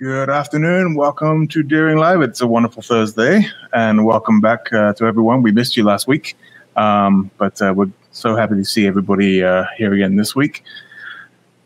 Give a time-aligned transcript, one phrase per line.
[0.00, 0.94] Good afternoon.
[0.94, 2.22] Welcome to Deering Live.
[2.22, 5.42] It's a wonderful Thursday, and welcome back uh, to everyone.
[5.42, 6.36] We missed you last week,
[6.76, 10.62] um, but uh, we're so happy to see everybody uh, here again this week.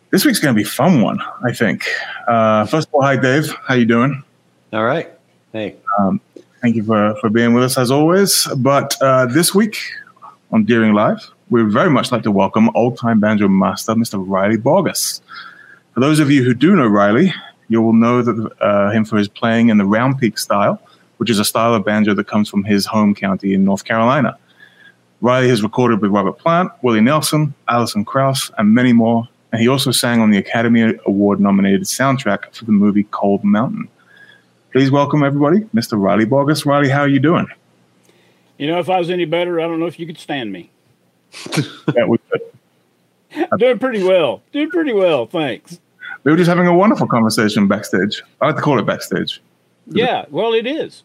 [0.09, 1.85] This week's going to be a fun one, I think.
[2.27, 3.53] Uh, first of all, hi Dave.
[3.67, 4.25] How you doing?
[4.73, 5.11] All right.
[5.53, 5.77] Hey.
[5.99, 6.19] Um,
[6.63, 8.49] thank you for for being with us as always.
[8.57, 9.77] But uh, this week
[10.53, 14.25] on Deering Live, we very much like to welcome old-time banjo master Mr.
[14.27, 15.21] Riley Baugus.
[15.93, 17.35] For those of you who do know Riley,
[17.73, 20.81] you will know that uh, him for his playing in the round peak style,
[21.17, 24.37] which is a style of banjo that comes from his home county in North Carolina.
[25.23, 29.27] Riley has recorded with Robert Plant, Willie Nelson, Alison Krauss, and many more.
[29.53, 33.89] And he also sang on the Academy Award nominated soundtrack for the movie Cold Mountain.
[34.73, 36.01] Please welcome everybody, Mr.
[36.01, 36.67] Riley Baugus.
[36.67, 37.47] Riley, how are you doing?
[38.59, 40.71] You know, if I was any better, I don't know if you could stand me.
[41.97, 42.41] yeah, we could.
[43.59, 44.43] Doing pretty well.
[44.53, 45.79] Doing pretty well, thanks
[46.25, 48.23] we were just having a wonderful conversation backstage.
[48.41, 49.41] I like to call it backstage.
[49.87, 51.03] Yeah, well, it is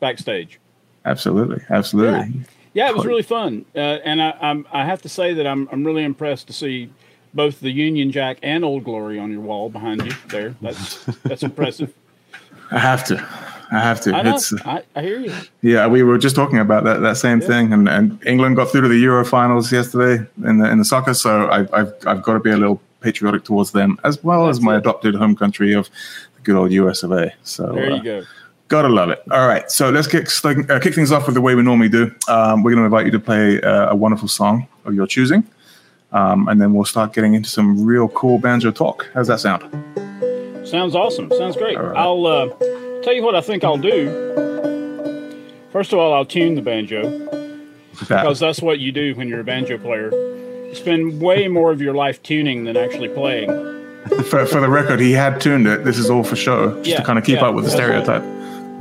[0.00, 0.60] backstage.
[1.04, 2.18] Absolutely, absolutely.
[2.18, 5.46] Yeah, yeah it was really fun, uh, and I, I'm, I have to say that
[5.46, 6.90] I'm I'm really impressed to see
[7.34, 10.54] both the Union Jack and Old Glory on your wall behind you there.
[10.60, 11.92] That's that's impressive.
[12.70, 13.16] I have to.
[13.72, 14.14] I have to.
[14.14, 14.38] I, know.
[14.64, 15.32] I, I, hear you.
[15.62, 17.46] Yeah, we were just talking about that that same yeah.
[17.46, 20.84] thing, and, and England got through to the Euro finals yesterday in the in the
[20.84, 21.14] soccer.
[21.14, 24.58] So I've I've, I've got to be a little patriotic towards them, as well That's
[24.58, 24.78] as my it.
[24.78, 25.90] adopted home country of
[26.36, 27.32] the good old US of A.
[27.42, 28.22] So there you uh, go.
[28.68, 29.22] Gotta love it.
[29.30, 32.14] All right, so let's kick uh, kick things off with the way we normally do.
[32.28, 35.46] Um, we're going to invite you to play uh, a wonderful song of your choosing,
[36.12, 39.10] um, and then we'll start getting into some real cool banjo talk.
[39.12, 39.62] How's that sound?
[40.66, 41.30] Sounds awesome.
[41.36, 41.78] Sounds great.
[41.78, 41.96] Right.
[41.96, 42.48] I'll uh,
[43.02, 44.30] tell you what I think I'll do.
[45.70, 47.28] First of all, I'll tune the banjo
[47.98, 50.10] because that's what you do when you're a banjo player
[50.72, 53.50] spend way more of your life tuning than actually playing.
[54.28, 55.84] For, for the record, he had tuned it.
[55.84, 57.70] This is all for show, just yeah, to kind of keep yeah, up with the
[57.70, 58.22] stereotype.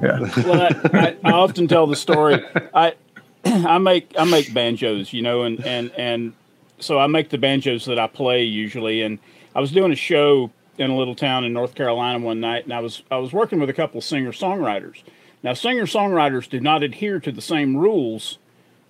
[0.01, 0.19] Yeah.
[0.43, 2.43] Well, I, I, I, often tell the story.
[2.73, 2.95] I
[3.45, 6.33] I make I make banjos, you know, and and and
[6.79, 9.03] so I make the banjos that I play usually.
[9.03, 9.19] And
[9.53, 10.49] I was doing a show
[10.79, 13.59] in a little town in North Carolina one night, and I was I was working
[13.59, 15.03] with a couple of singer songwriters.
[15.43, 18.37] Now, singer songwriters do not adhere to the same rules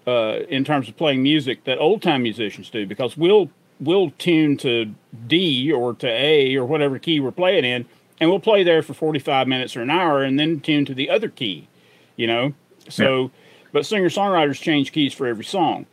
[0.08, 3.50] uh, in terms of playing music that old time musicians do because we'll
[3.82, 4.94] we'll tune to
[5.28, 7.86] D or to A or whatever key we're playing in,
[8.20, 11.10] and we'll play there for 45 minutes or an hour and then tune to the
[11.10, 11.68] other key,
[12.16, 12.54] you know?
[12.88, 13.30] So, yeah.
[13.72, 15.88] but singer songwriters change keys for every song.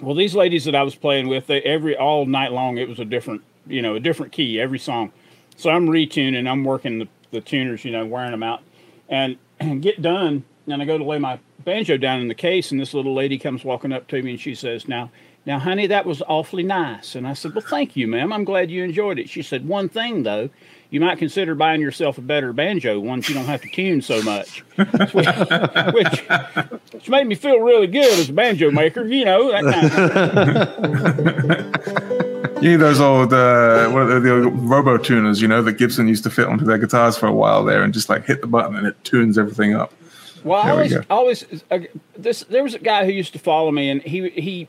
[0.00, 2.98] Well, these ladies that I was playing with, they every all night long, it was
[2.98, 5.12] a different, you know, a different key every song.
[5.56, 8.62] So I'm retuning, I'm working the, the tuners, you know, wearing them out,
[9.08, 12.70] and, and get done, and I go to lay my banjo down in the case,
[12.70, 15.10] and this little lady comes walking up to me and she says, Now,
[15.44, 17.14] now, honey, that was awfully nice.
[17.14, 18.32] And I said, Well, thank you, ma'am.
[18.32, 19.28] I'm glad you enjoyed it.
[19.28, 20.48] She said, One thing, though,
[20.88, 24.22] you might consider buying yourself a better banjo, one you don't have to tune so
[24.22, 24.60] much.
[24.76, 25.24] which,
[25.92, 26.20] which,
[26.92, 29.50] which, made me feel really good as a banjo maker, you know.
[29.50, 29.64] That
[31.82, 35.48] kind of You need those old, uh, what are the, the old robo tuners, you
[35.48, 38.08] know, that Gibson used to fit onto their guitars for a while there and just
[38.08, 39.92] like hit the button and it tunes everything up.
[40.46, 41.80] Well, I always, we always, uh,
[42.16, 44.68] this there was a guy who used to follow me, and he he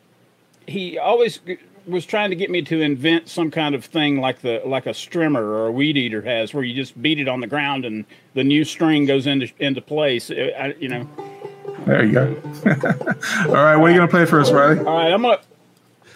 [0.66, 1.40] he always
[1.86, 4.92] was trying to get me to invent some kind of thing like the like a
[4.92, 8.06] strimmer or a weed eater has, where you just beat it on the ground and
[8.34, 10.32] the new string goes into into place.
[10.32, 11.08] I, you know.
[11.86, 12.42] There you go.
[13.46, 14.80] All right, what are you gonna play for us, Riley?
[14.80, 15.40] All right, I'm gonna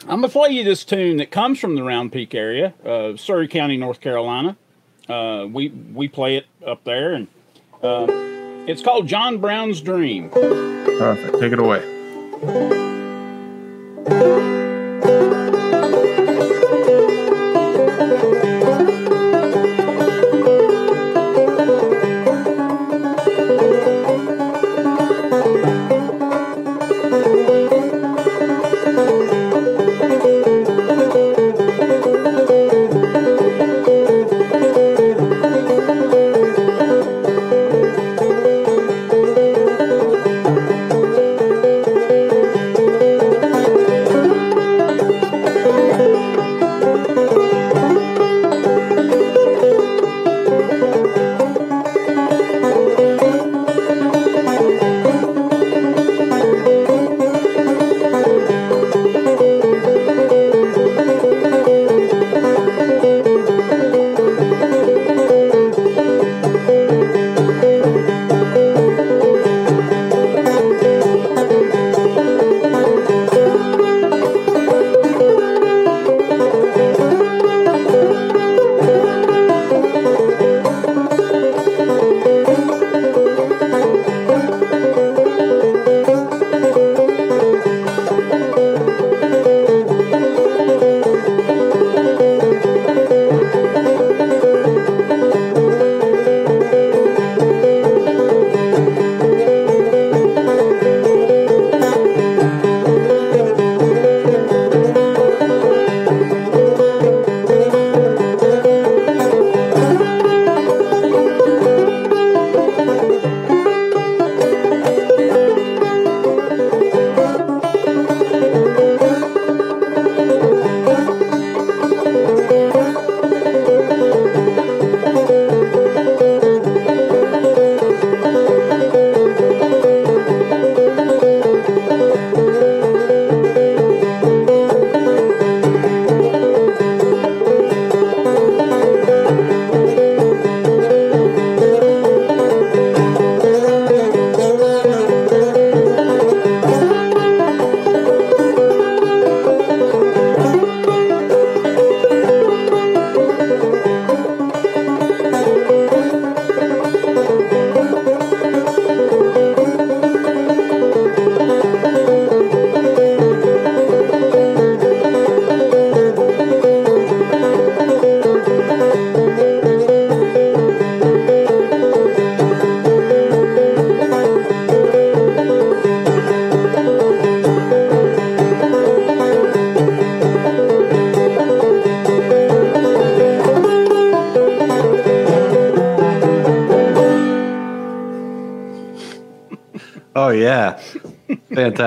[0.04, 3.48] I'm gonna play you this tune that comes from the Round Peak area, uh, Surry
[3.48, 4.58] County, North Carolina.
[5.08, 7.28] Uh, we we play it up there, and
[7.84, 8.08] uh,
[8.68, 10.30] it's called John Brown's Dream.
[10.30, 11.40] Perfect.
[11.40, 11.82] Take it away.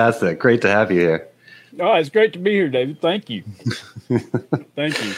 [0.05, 0.39] Fantastic!
[0.39, 1.27] Great to have you here.
[1.79, 3.01] Oh, it's great to be here, David.
[3.01, 3.41] Thank you.
[4.75, 5.13] Thank you.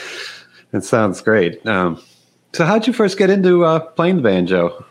[0.71, 1.65] It sounds great.
[1.67, 2.01] Um,
[2.53, 4.85] so, how'd you first get into uh, playing the banjo?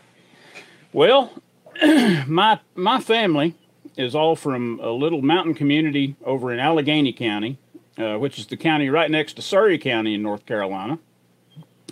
[0.93, 1.33] Well,
[2.27, 3.55] my my family
[3.97, 7.57] is all from a little mountain community over in Alleghany County,
[7.97, 10.99] uh, which is the county right next to Surry County in North Carolina.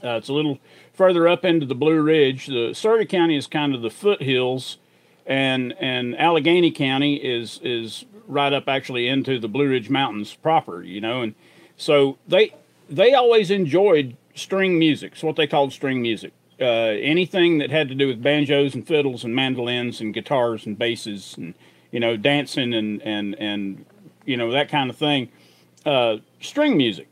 [0.04, 0.60] Uh, it's a little
[0.94, 2.46] further up into the Blue Ridge.
[2.46, 4.78] The Surry County is kind of the foothills,
[5.26, 10.84] and and Alleghany County is is right up actually into the Blue Ridge Mountains proper.
[10.84, 11.36] You know, and
[11.78, 12.54] so they
[12.90, 15.14] they always enjoyed string music.
[15.14, 16.34] It's what they called string music.
[16.60, 20.80] Uh, anything that had to do with banjos and fiddles and mandolins and guitars and
[20.80, 21.54] basses and
[21.92, 23.86] you know dancing and and and
[24.26, 25.30] you know that kind of thing.
[25.86, 27.08] Uh, string music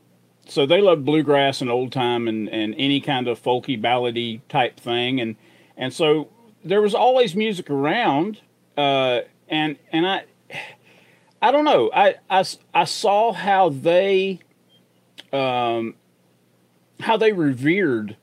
[0.46, 4.78] so they love bluegrass and old time and, and any kind of folky ballady type
[4.78, 5.36] thing and
[5.76, 6.28] and so
[6.64, 8.40] there was always music around
[8.76, 10.24] uh, and and I
[11.40, 14.40] I don't know I, I, I saw how they
[15.32, 15.94] um,
[17.00, 18.16] how they revered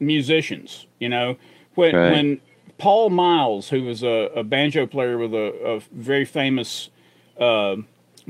[0.00, 1.36] musicians you know
[1.74, 2.12] when right.
[2.12, 2.40] when
[2.78, 6.88] Paul Miles who was a, a banjo player with a, a very famous
[7.38, 7.76] uh,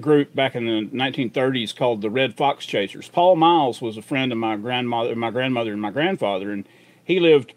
[0.00, 3.08] group back in the 1930s called the Red Fox Chasers.
[3.08, 6.66] Paul Miles was a friend of my grandmother, my grandmother, and my grandfather, and
[7.04, 7.52] he lived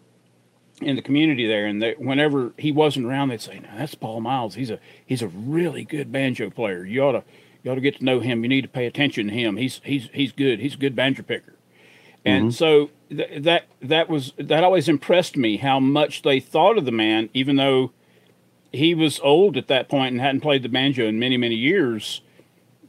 [0.80, 1.66] in the community there.
[1.66, 4.54] And they, whenever he wasn't around, they'd say, "Now that's Paul Miles.
[4.54, 6.84] He's a he's a really good banjo player.
[6.84, 7.24] You ought to
[7.62, 8.42] you ought to get to know him.
[8.42, 9.56] You need to pay attention to him.
[9.56, 10.60] He's he's he's good.
[10.60, 11.54] He's a good banjo picker."
[12.24, 12.50] And mm-hmm.
[12.50, 16.92] so th- that that was that always impressed me how much they thought of the
[16.92, 17.92] man, even though
[18.72, 22.20] he was old at that point and hadn't played the banjo in many many years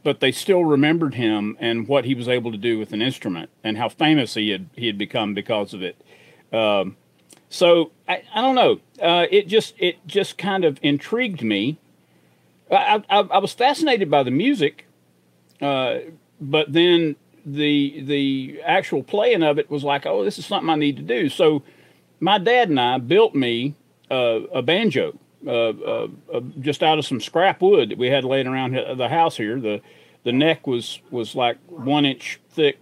[0.08, 3.50] but they still remembered him and what he was able to do with an instrument
[3.62, 6.02] and how famous he had he had become because of it.
[6.54, 6.96] Um,
[7.50, 8.80] so I, I don't know.
[9.02, 11.78] Uh, it just it just kind of intrigued me.
[12.70, 14.86] I, I, I was fascinated by the music,
[15.62, 16.00] uh,
[16.42, 20.76] but then the the actual playing of it was like, oh, this is something I
[20.76, 21.30] need to do.
[21.30, 21.64] So
[22.20, 23.76] my dad and I built me
[24.12, 25.18] uh, a banjo.
[25.46, 29.08] Uh, uh, uh, just out of some scrap wood that we had laying around the
[29.08, 29.60] house here.
[29.60, 29.82] The
[30.24, 32.80] the neck was was like one inch thick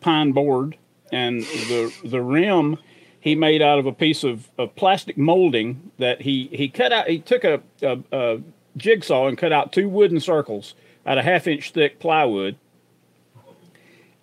[0.00, 0.76] pine board,
[1.12, 2.78] and the the rim
[3.22, 7.08] he made out of a piece of, of plastic molding that he he cut out.
[7.08, 8.40] He took a, a, a
[8.76, 10.74] jigsaw and cut out two wooden circles
[11.06, 12.56] out of half inch thick plywood,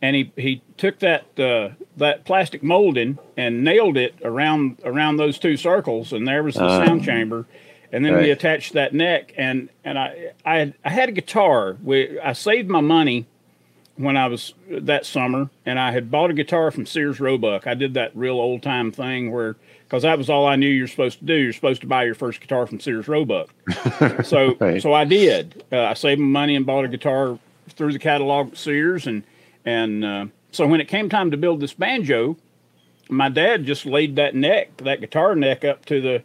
[0.02, 5.40] and he he took that uh, that plastic molding and nailed it around around those
[5.40, 7.46] two circles, and there was the uh, sound chamber
[7.92, 8.26] and then right.
[8.26, 11.78] we attached that neck and and I I had, I had a guitar.
[11.82, 13.28] We I saved my money
[14.00, 17.68] when I was that summer, and I had bought a guitar from Sears Roebuck.
[17.68, 20.88] I did that real old time thing where because that was all I knew you're
[20.88, 21.34] supposed to do.
[21.34, 23.50] You're supposed to buy your first guitar from Sears Roebuck.
[24.24, 24.82] so right.
[24.82, 25.66] so I did.
[25.70, 27.38] Uh, I saved my money and bought a guitar
[27.72, 29.24] through the catalog at Sears, and
[29.66, 32.38] and uh, so when it came time to build this banjo,
[33.10, 36.24] my dad just laid that neck, that guitar neck, up to the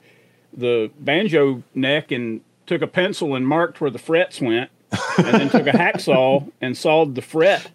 [0.56, 5.48] the banjo neck and took a pencil and marked where the frets went, and then
[5.50, 7.70] took a hacksaw and sawed the fret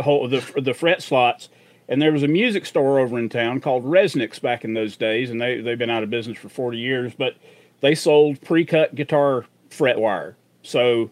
[0.00, 1.48] hole the the fret slots.
[1.88, 5.30] And there was a music store over in town called Resnick's back in those days,
[5.30, 7.34] and they they've been out of business for forty years, but
[7.80, 10.36] they sold pre-cut guitar fret wire.
[10.62, 11.10] So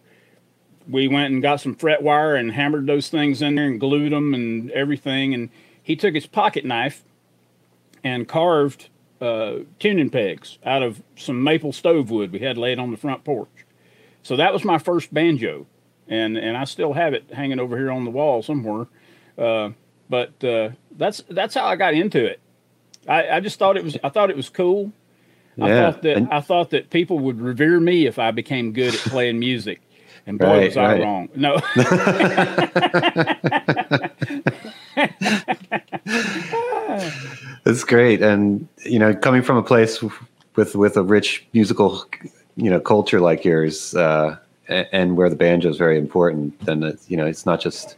[0.89, 4.11] we went and got some fret wire and hammered those things in there and glued
[4.11, 5.33] them and everything.
[5.33, 5.49] And
[5.83, 7.03] he took his pocket knife
[8.03, 12.91] and carved uh, tuning pegs out of some maple stove wood we had laid on
[12.91, 13.49] the front porch.
[14.23, 15.65] So that was my first banjo,
[16.07, 18.87] and and I still have it hanging over here on the wall somewhere.
[19.37, 19.71] Uh,
[20.09, 22.39] but uh, that's that's how I got into it.
[23.07, 24.91] I, I just thought it was I thought it was cool.
[25.55, 25.65] Yeah.
[25.65, 28.99] I thought that I thought that people would revere me if I became good at
[29.01, 29.81] playing music.
[30.27, 31.01] And boy, right, was I right.
[31.01, 31.29] wrong.
[31.35, 31.59] No.
[37.63, 40.03] That's great, and you know, coming from a place
[40.55, 42.05] with with a rich musical,
[42.55, 47.17] you know, culture like yours, uh, and where the banjo is very important, then you
[47.17, 47.95] know, it's not just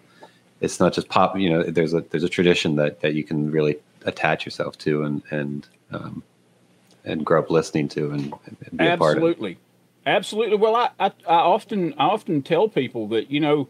[0.62, 1.38] it's not just pop.
[1.38, 5.04] You know, there's a there's a tradition that that you can really attach yourself to
[5.04, 6.24] and and um,
[7.06, 8.90] and grow up listening to and, and be Absolutely.
[8.90, 9.24] a part of.
[9.24, 9.58] Absolutely,
[10.06, 10.58] absolutely.
[10.58, 13.70] Well, I, I, I often I often tell people that you know,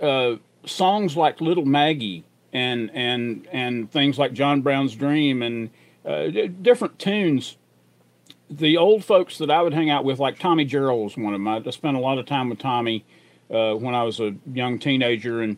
[0.00, 0.36] uh,
[0.66, 5.70] songs like Little Maggie and and and things like John Brown's Dream and
[6.04, 6.26] uh,
[6.62, 7.56] different tunes.
[8.50, 11.40] The old folks that I would hang out with, like Tommy Jarrell, was one of
[11.40, 11.48] them.
[11.48, 13.04] I spent a lot of time with Tommy
[13.50, 15.56] uh, when I was a young teenager, and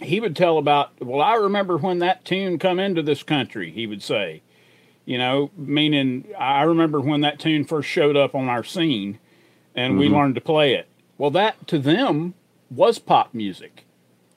[0.00, 0.92] he would tell about.
[1.00, 3.70] Well, I remember when that tune come into this country.
[3.70, 4.42] He would say,
[5.04, 9.18] You know, meaning I remember when that tune first showed up on our scene,
[9.74, 10.12] and we Mhm.
[10.12, 10.86] learned to play it.
[11.18, 12.34] Well, that to them
[12.70, 13.84] was pop music.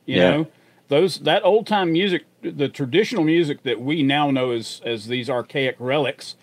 [0.06, 0.32] You Yeah.
[0.32, 0.48] know,
[0.90, 5.30] those that old time music, the traditional music that we now know as as these
[5.30, 6.36] archaic relics,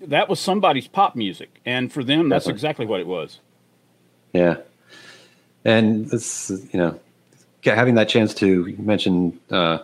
[0.00, 2.56] that was somebody's pop music, and for them, that's Definitely.
[2.56, 3.40] exactly what it was.
[4.32, 4.56] Yeah,
[5.64, 7.00] and this, you know,
[7.64, 9.78] having that chance to you mentioned, uh,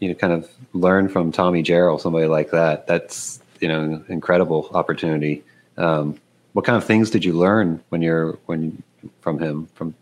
[0.00, 2.86] you know, kind of learn from Tommy Jarrell, somebody like that.
[2.86, 5.42] That's you know, an incredible opportunity.
[5.78, 6.20] Um,
[6.52, 8.82] what kind of things did you learn when you're when
[9.20, 9.94] from him from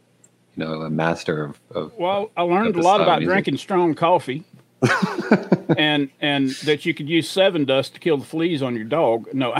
[0.56, 3.32] you know a master of, of Well, I learned a lot about music.
[3.32, 4.44] drinking strong coffee,
[5.78, 9.28] and and that you could use Sevin Dust to kill the fleas on your dog.
[9.32, 9.54] No,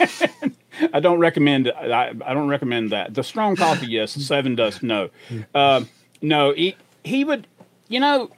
[0.92, 1.70] I don't recommend.
[1.70, 3.14] I, I don't recommend that.
[3.14, 4.16] The strong coffee, yes.
[4.16, 5.10] Sevin Dust, no.
[5.54, 5.84] Uh,
[6.22, 7.46] no, he he would,
[7.88, 8.30] you know,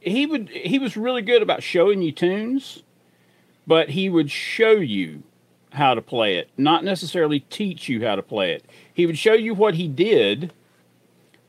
[0.00, 0.48] he would.
[0.48, 2.82] He was really good about showing you tunes,
[3.66, 5.22] but he would show you
[5.72, 8.64] how to play it, not necessarily teach you how to play it.
[8.92, 10.52] He would show you what he did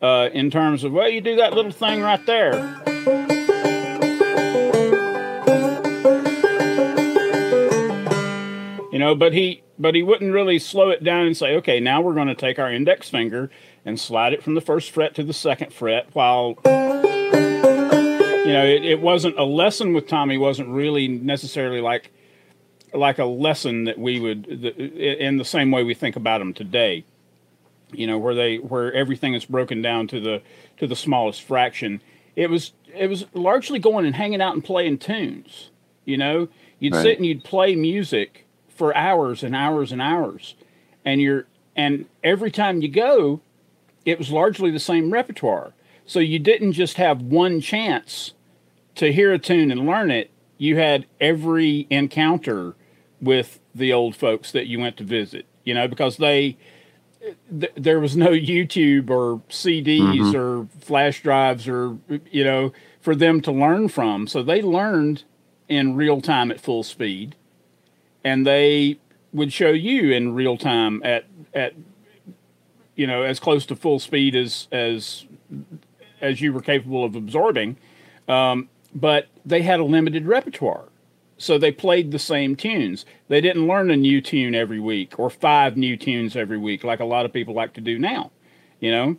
[0.02, 3.38] uh, in terms of, well, you do that little thing right there.
[9.00, 12.02] You know, but he but he wouldn't really slow it down and say, okay, now
[12.02, 13.50] we're going to take our index finger
[13.86, 16.72] and slide it from the first fret to the second fret while you
[18.52, 22.12] know it, it wasn't a lesson with tommy wasn't really necessarily like
[22.94, 26.54] like a lesson that we would the, in the same way we think about them
[26.54, 27.06] today.
[27.94, 30.42] You know where they where everything is broken down to the
[30.76, 32.02] to the smallest fraction.
[32.36, 35.70] It was it was largely going and hanging out and playing tunes
[36.06, 36.48] you know?
[36.80, 37.04] You'd Right.
[37.04, 38.48] sit and you'd play music
[38.80, 40.56] for hours and hours and hours.
[41.06, 41.46] And you're
[41.76, 43.42] and every time you go
[44.06, 45.74] it was largely the same repertoire.
[46.08, 48.34] So you didn't just have one chance
[48.96, 50.32] to hear a tune and learn it.
[50.58, 52.74] You had every encounter
[53.22, 56.58] with the old folks that you went to visit you know because they
[57.60, 60.36] th- there was no YouTube or CDs mm-hmm.
[60.36, 61.98] or flash drives or
[62.32, 64.28] you know for them to learn from.
[64.28, 65.24] So they learned
[65.68, 67.36] in real time at full speed,
[68.24, 69.00] and they
[69.34, 71.74] would show you in real time at at
[72.96, 75.26] you know as close to full speed as as
[76.22, 77.78] as you were capable of absorbing.
[78.28, 80.86] Um, but they had a limited repertoire.
[81.38, 83.06] So they played the same tunes.
[83.30, 87.00] They didn't learn a new tune every week or five new tunes every week like
[87.00, 88.32] a lot of people like to do now.
[88.82, 89.18] You know,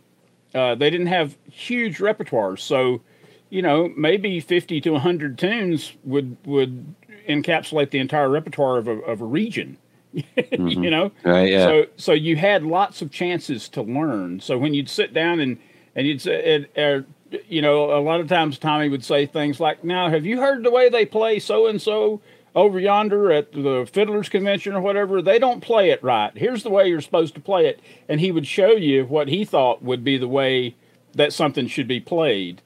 [0.53, 2.59] uh, they didn't have huge repertoires.
[2.59, 3.01] So,
[3.49, 6.93] you know, maybe 50 to 100 tunes would would
[7.27, 9.77] encapsulate the entire repertoire of a, of a region.
[10.13, 11.49] you know, right?
[11.49, 14.41] Yeah, so so you had lots of chances to learn.
[14.41, 15.57] So when you'd sit down and
[15.95, 17.01] and you'd say, uh,
[17.47, 20.63] you know, a lot of times Tommy would say things like, "Now, have you heard
[20.65, 22.19] the way they play so and so
[22.55, 25.21] over yonder at the Fiddlers Convention or whatever?
[25.21, 26.37] They don't play it right.
[26.37, 29.45] Here's the way you're supposed to play it." And he would show you what he
[29.45, 30.75] thought would be the way
[31.15, 32.61] that something should be played,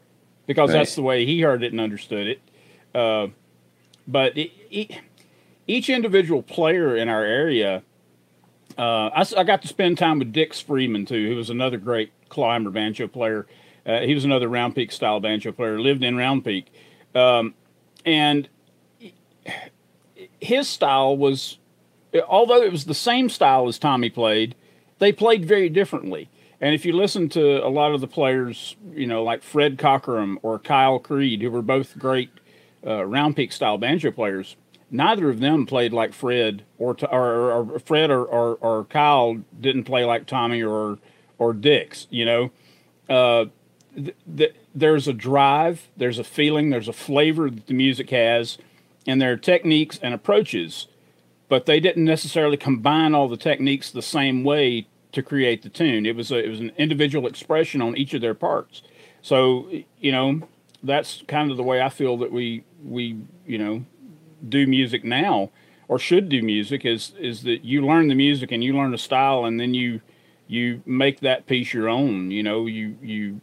[0.47, 0.79] because Right.
[0.79, 2.39] that's the way he heard it and understood it.
[2.95, 3.27] Uh,
[4.07, 4.99] but it, it,
[5.67, 7.83] each individual player in our area
[8.77, 12.11] uh, I, I got to spend time with Dix Freeman too, who was another great
[12.29, 13.47] clawhammer banjo player.
[13.85, 15.79] Uh, he was another Round Peak style banjo player.
[15.79, 16.73] Lived in Round Peak,
[17.13, 17.53] um,
[18.05, 18.49] and
[20.39, 21.59] his style was,
[22.27, 24.55] although it was the same style as Tommy played,
[24.99, 26.29] they played very differently.
[26.59, 30.39] And if you listen to a lot of the players, you know, like Fred Cockerham
[30.41, 32.29] or Kyle Creed, who were both great
[32.85, 34.55] uh, Round Peak style banjo players,
[34.91, 39.83] neither of them played like Fred or or, or Fred or, or, or Kyle didn't
[39.85, 40.99] play like Tommy or
[41.37, 42.07] or Dix.
[42.09, 42.51] You know,
[43.09, 43.45] uh,
[43.95, 48.57] th- th- there's a drive, there's a feeling, there's a flavor that the music has,
[49.07, 50.87] and there are techniques and approaches,
[51.49, 56.05] but they didn't necessarily combine all the techniques the same way to create the tune.
[56.05, 58.81] It was a, it was an individual expression on each of their parts.
[59.21, 60.47] So you know,
[60.83, 63.85] that's kind of the way I feel that we we you know
[64.47, 65.49] do music now
[65.87, 68.97] or should do music is is that you learn the music and you learn the
[68.97, 70.01] style and then you
[70.47, 73.41] you make that piece your own you know you you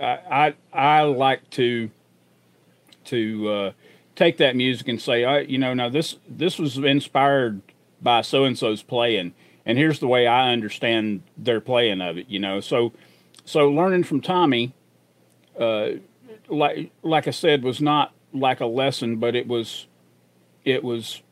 [0.00, 1.90] i i, I like to
[3.04, 3.72] to uh,
[4.16, 7.60] take that music and say i you know now this this was inspired
[8.02, 9.32] by so and so's playing
[9.64, 12.60] and here's the way i understand their playing of it you know?
[12.60, 12.92] So
[13.44, 14.74] so learning from tommy
[15.58, 15.90] uh
[16.48, 19.86] like like i said was not like a lesson but it was
[20.64, 21.22] it was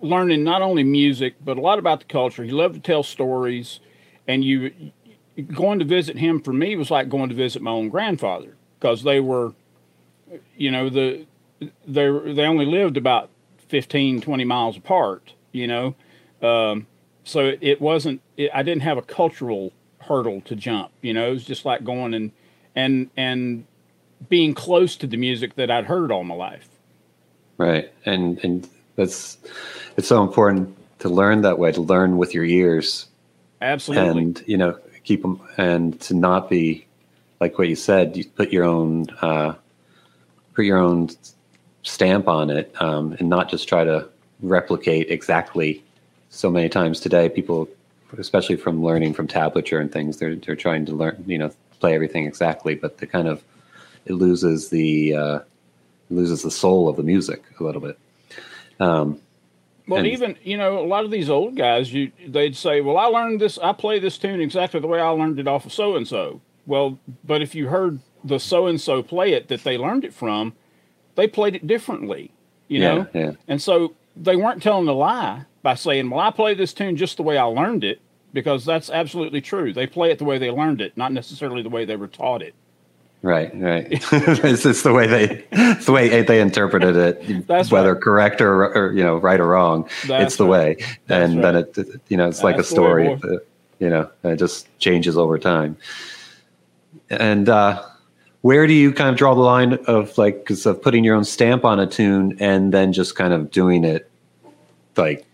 [0.00, 2.44] learning not only music but a lot about the culture.
[2.44, 3.80] He loved to tell stories,
[4.26, 4.92] and you
[5.52, 9.02] going to visit him for me was like going to visit my own grandfather because
[9.02, 9.54] they were,
[10.56, 11.26] you know, the
[11.86, 13.30] they they only lived about
[13.68, 15.34] 15, 20 miles apart.
[15.52, 15.94] You know,
[16.42, 16.86] um,
[17.24, 18.20] so it, it wasn't.
[18.36, 20.90] It, I didn't have a cultural hurdle to jump.
[21.02, 22.32] You know, it was just like going and
[22.74, 23.66] and and
[24.28, 26.68] being close to the music that I'd heard all my life.
[27.56, 29.38] Right, and and that's
[29.96, 33.06] it's so important to learn that way, to learn with your ears.
[33.60, 36.86] Absolutely, and you know, keep them and to not be
[37.40, 38.16] like what you said.
[38.16, 39.54] You put your own uh,
[40.54, 41.10] put your own
[41.82, 44.08] stamp on it, um, and not just try to
[44.40, 45.82] replicate exactly.
[46.30, 47.68] So many times today, people,
[48.18, 51.50] especially from learning from tablature and things, they're they're trying to learn, you know,
[51.80, 53.42] play everything exactly, but the kind of
[54.08, 55.38] it loses the uh,
[56.10, 57.98] loses the soul of the music a little bit.
[58.80, 59.20] Um,
[59.86, 62.96] well, and, even you know, a lot of these old guys, you they'd say, "Well,
[62.98, 63.58] I learned this.
[63.58, 66.40] I play this tune exactly the way I learned it off of so and so."
[66.66, 70.12] Well, but if you heard the so and so play it that they learned it
[70.12, 70.52] from,
[71.14, 72.30] they played it differently,
[72.68, 73.06] you yeah, know.
[73.14, 73.32] Yeah.
[73.46, 77.16] And so they weren't telling a lie by saying, "Well, I play this tune just
[77.16, 78.00] the way I learned it,"
[78.32, 79.72] because that's absolutely true.
[79.72, 82.42] They play it the way they learned it, not necessarily the way they were taught
[82.42, 82.54] it.
[83.20, 83.88] Right, right.
[83.90, 88.02] it's just the way they, it's the way they interpreted it, That's whether right.
[88.02, 89.88] correct or, or, you know, right or wrong.
[90.06, 90.78] That's it's the right.
[90.78, 91.74] way, That's and right.
[91.74, 93.36] then it, you know, it's like a That's the way, story.
[93.36, 93.38] uh,
[93.80, 95.76] you know, and it just changes over time.
[97.10, 97.82] And uh,
[98.42, 101.24] where do you kind of draw the line of like, cause of putting your own
[101.24, 104.08] stamp on a tune and then just kind of doing it,
[104.96, 105.24] like,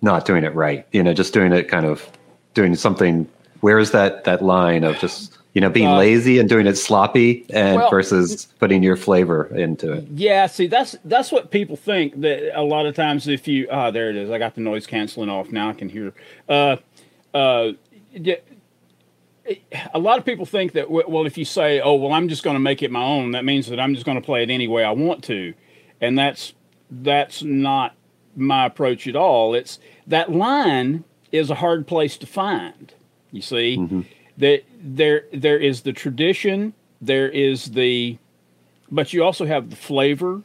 [0.00, 0.86] not doing it right?
[0.92, 2.08] You know, just doing it kind of
[2.54, 3.28] doing something.
[3.60, 6.76] Where is that that line of just you know being Uh, lazy and doing it
[6.76, 10.04] sloppy and well- versus putting your flavor into it?
[10.14, 12.20] Yeah, see, that's that's what people think.
[12.20, 14.30] That a lot of times, if you ah, there it is.
[14.30, 15.70] I got the noise canceling off now.
[15.70, 16.12] I can hear.
[16.48, 16.76] Uh,
[17.34, 17.72] uh,
[18.12, 18.36] yeah,
[19.94, 22.56] a lot of people think that well, if you say, "Oh, well, I'm just going
[22.56, 24.68] to make it my own," that means that I'm just going to play it any
[24.68, 25.54] way I want to,
[26.00, 26.54] and that's
[26.90, 27.94] that's not
[28.36, 29.54] my approach at all.
[29.54, 32.92] It's that line is a hard place to find.
[33.32, 34.04] You see,
[34.38, 38.18] that there there is the tradition, there is the
[38.90, 40.42] but you also have the flavor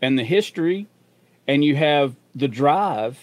[0.00, 0.86] and the history
[1.48, 3.18] and you have the drive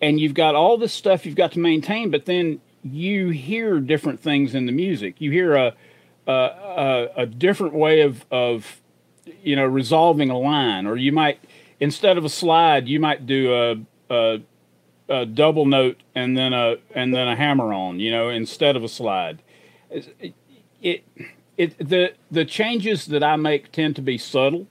[0.00, 4.20] and you've got all this stuff you've got to maintain but then you hear different
[4.20, 5.20] things in the music.
[5.20, 5.74] You hear a
[6.26, 8.80] a, a, a different way of of
[9.42, 11.40] you know resolving a line or you might
[11.80, 13.76] instead of a slide you might do a,
[14.14, 14.40] a
[15.12, 18.82] a double note and then a and then a hammer on you know instead of
[18.82, 19.42] a slide
[19.90, 20.34] it,
[20.80, 21.04] it
[21.56, 24.66] it the the changes that I make tend to be subtle,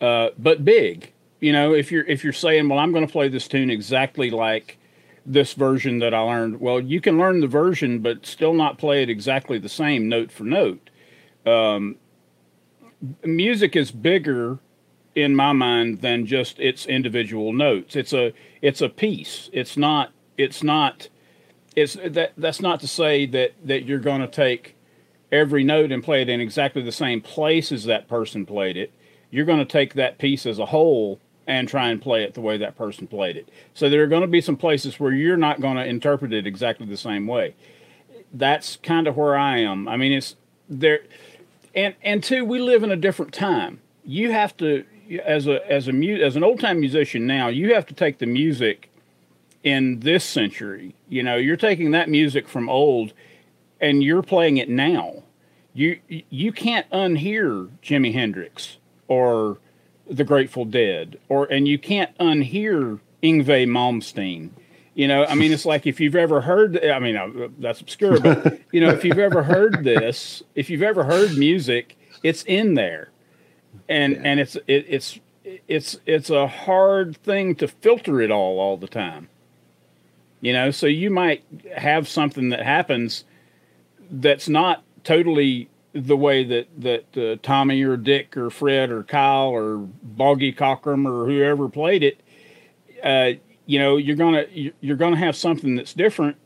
[0.00, 1.12] uh, but big.
[1.40, 4.30] You know, if you're if you're saying, well, I'm going to play this tune exactly
[4.30, 4.78] like
[5.26, 6.60] this version that I learned.
[6.60, 10.32] Well, you can learn the version, but still not play it exactly the same note
[10.32, 10.90] for note.
[11.46, 11.96] Um,
[13.24, 14.58] music is bigger
[15.22, 17.96] in my mind than just its individual notes.
[17.96, 19.50] It's a it's a piece.
[19.52, 21.08] It's not it's not
[21.76, 24.76] it's that that's not to say that that you're going to take
[25.30, 28.92] every note and play it in exactly the same place as that person played it.
[29.30, 32.40] You're going to take that piece as a whole and try and play it the
[32.40, 33.50] way that person played it.
[33.74, 36.46] So there are going to be some places where you're not going to interpret it
[36.46, 37.54] exactly the same way.
[38.32, 39.88] That's kind of where I am.
[39.88, 40.36] I mean, it's
[40.68, 41.00] there,
[41.74, 43.80] and and two, we live in a different time.
[44.04, 44.84] You have to,
[45.24, 48.18] as a as a mu- as an old time musician now, you have to take
[48.18, 48.90] the music
[49.62, 50.94] in this century.
[51.08, 53.12] You know, you're taking that music from old
[53.80, 55.22] and you're playing it now.
[55.74, 59.58] You you can't unhear Jimi Hendrix or
[60.08, 64.50] the Grateful Dead or and you can't unhear Yngwie Malmsteen.
[64.94, 66.84] You know, I mean, it's like if you've ever heard.
[66.84, 70.82] I mean, uh, that's obscure, but you know, if you've ever heard this, if you've
[70.82, 73.10] ever heard music, it's in there,
[73.88, 74.20] and Yeah.
[74.24, 75.20] and it's it, it's
[75.66, 79.28] it's it's a hard thing to filter it all all the time.
[80.40, 81.42] You know, so you might
[81.76, 83.24] have something that happens
[84.10, 89.48] that's not totally the way that that uh, Tommy or Dick or Fred or Kyle
[89.48, 92.20] or Boggy Cockerham or whoever played it.
[93.02, 93.32] Uh,
[93.66, 96.36] you know, you're gonna you- you're gonna have something that's different,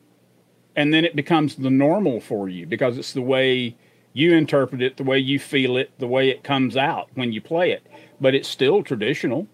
[0.74, 3.74] and then it becomes the normal for you because it's the way
[4.12, 7.40] you interpret it, the way you feel it, the way it comes out when you
[7.40, 7.86] play it.
[8.20, 9.46] But it's still traditional.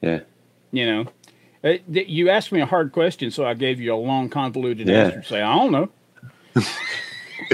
[0.00, 0.20] Yeah.
[0.72, 1.04] You know,
[1.64, 4.86] Uh, th- you asked me a hard question, so I gave you a long, convoluted
[4.86, 5.04] Yeah.
[5.06, 5.22] answer.
[5.24, 5.88] Say, I don't know.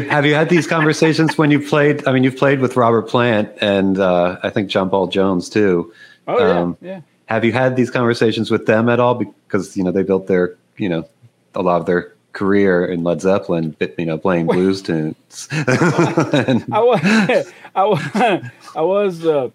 [0.09, 2.07] Have you had these conversations when you played?
[2.07, 5.93] I mean, you've played with Robert Plant and uh, I think John Paul Jones too.
[6.27, 7.01] Oh yeah, Um, yeah.
[7.27, 9.15] Have you had these conversations with them at all?
[9.15, 11.07] Because you know they built their, you know,
[11.55, 15.49] a lot of their career in Led Zeppelin, you know, playing blues tunes.
[15.51, 19.51] And- I was, I was, I was, uh,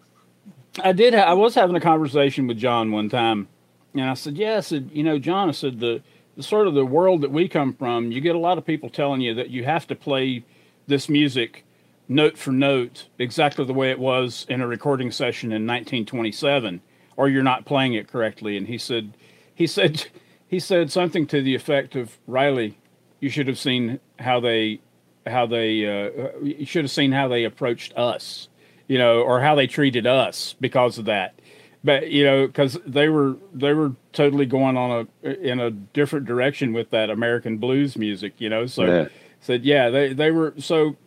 [0.84, 1.14] I did.
[1.14, 3.48] I was having a conversation with John one time,
[3.94, 6.02] and I said, "Yeah," I said, "You know, John," I said, "the,
[6.36, 8.90] the sort of the world that we come from, you get a lot of people
[8.90, 10.44] telling you that you have to play
[10.88, 11.66] this music
[12.08, 16.82] note for note exactly the way it was in a recording session in 1927,
[17.18, 19.14] or you're not playing it correctly." And he said,
[19.54, 20.08] he said,
[20.50, 22.78] he said something to the effect of, "Riley,
[23.22, 24.82] you should have seen how they,
[25.26, 28.50] how they, uh, you should have seen how they approached us."
[28.90, 31.40] you know, or how they treated us because of that.
[31.82, 36.26] But you know, because they were they were totally going on a in a different
[36.26, 38.66] direction with that American blues music, you know.
[38.66, 39.08] So yeah.
[39.40, 40.98] said, yeah, they they were so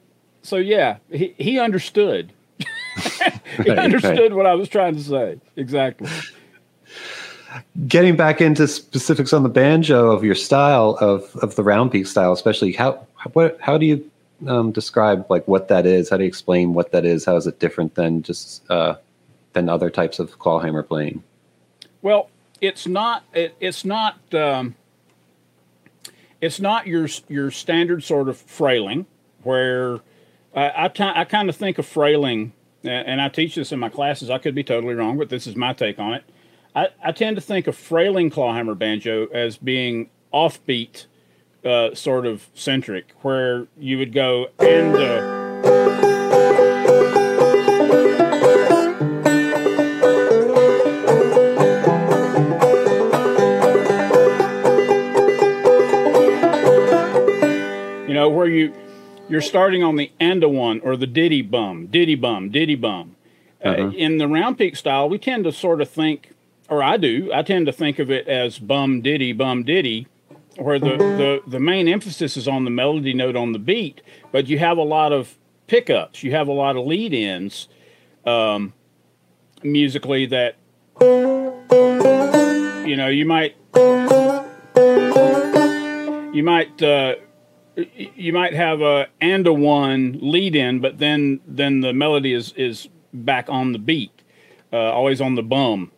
[0.41, 0.97] so yeah.
[1.11, 2.33] He he understood.
[2.57, 4.33] he right, understood right.
[4.33, 6.09] what I was trying to say exactly.
[7.87, 12.07] Getting back into specifics on the banjo of your style of of the round peak
[12.07, 14.11] style, especially how what how do you
[14.47, 16.11] um, describe like what that is?
[16.11, 17.25] How do you explain what that is?
[17.25, 18.97] How is it different than just uh,
[19.53, 21.23] than other types of clawhammer playing?
[22.01, 23.25] Well, it's not.
[23.35, 24.19] It, it's not.
[24.35, 24.75] Um,
[26.41, 29.07] it's not your your standard sort of frailing
[29.43, 30.01] where
[30.55, 32.53] I, kind of think of frailing,
[32.85, 34.31] and I teach this in my classes.
[34.31, 36.25] I could be totally wrong, but this is my take on it.
[36.75, 41.07] I, I tend to think of frailing clawhammer banjo as being offbeat
[41.65, 44.97] uh, sort of centric, where you would go and.
[44.97, 45.43] Uh,
[58.09, 58.75] you know where you
[59.29, 63.17] you're starting on the and a one or the diddy bum, diddy bum, diddy bum.
[63.65, 63.87] Uh, uh-huh.
[63.87, 66.31] Uh, in the round peak style, we tend to sort of think,
[66.73, 70.07] or I do, I tend to think of it as bum diddy bum diddy,
[70.57, 74.01] where the, the, the main emphasis is on the melody note on the beat,
[74.33, 77.69] but you have a lot of pickups, you have a lot of lead ins
[78.25, 78.73] um,
[79.63, 80.57] musically that,
[82.89, 83.55] you know, you might,
[86.35, 87.17] you might, uh,
[87.77, 92.53] you might have a and a one lead in, but then then the melody is
[92.53, 94.23] is back on the beat,
[94.73, 95.91] uh, always on the bum.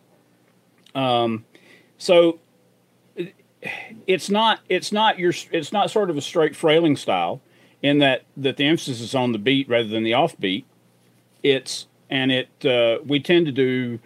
[0.95, 1.45] Um,
[1.97, 2.39] so
[4.07, 7.41] it's not it's not your it's not sort of a straight frailing style
[7.81, 10.63] in that that the emphasis is on the beat rather than the offbeat.
[11.43, 13.99] It's and it uh, we tend to do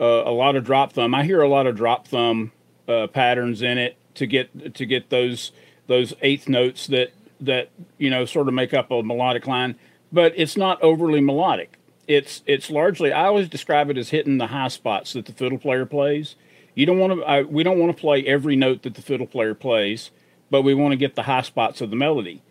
[0.00, 1.14] uh, a lot of drop thumb.
[1.14, 2.52] I hear a lot of drop thumb
[2.88, 5.52] uh, patterns in it to get to get those
[5.86, 9.76] those eighth notes that that you know sort of make up a melodic line,
[10.12, 11.78] but it's not overly melodic.
[12.06, 15.58] It's it's largely I always describe it as hitting the high spots that the fiddle
[15.58, 16.36] player plays
[16.76, 17.46] you don't want to.
[17.50, 20.10] we don't want to play every note that the fiddle player plays,
[20.50, 22.42] but we want to get the high spots of the melody,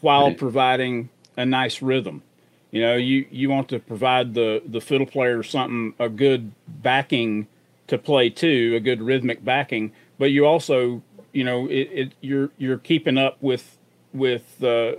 [0.00, 0.38] while right.
[0.38, 2.22] providing a nice rhythm.
[2.70, 7.48] You know, you you want to provide the the fiddle player something a good backing
[7.86, 12.50] to play too, a good rhythmic backing, but you also you know it, it you're
[12.58, 13.78] you're keeping up with
[14.12, 14.98] with the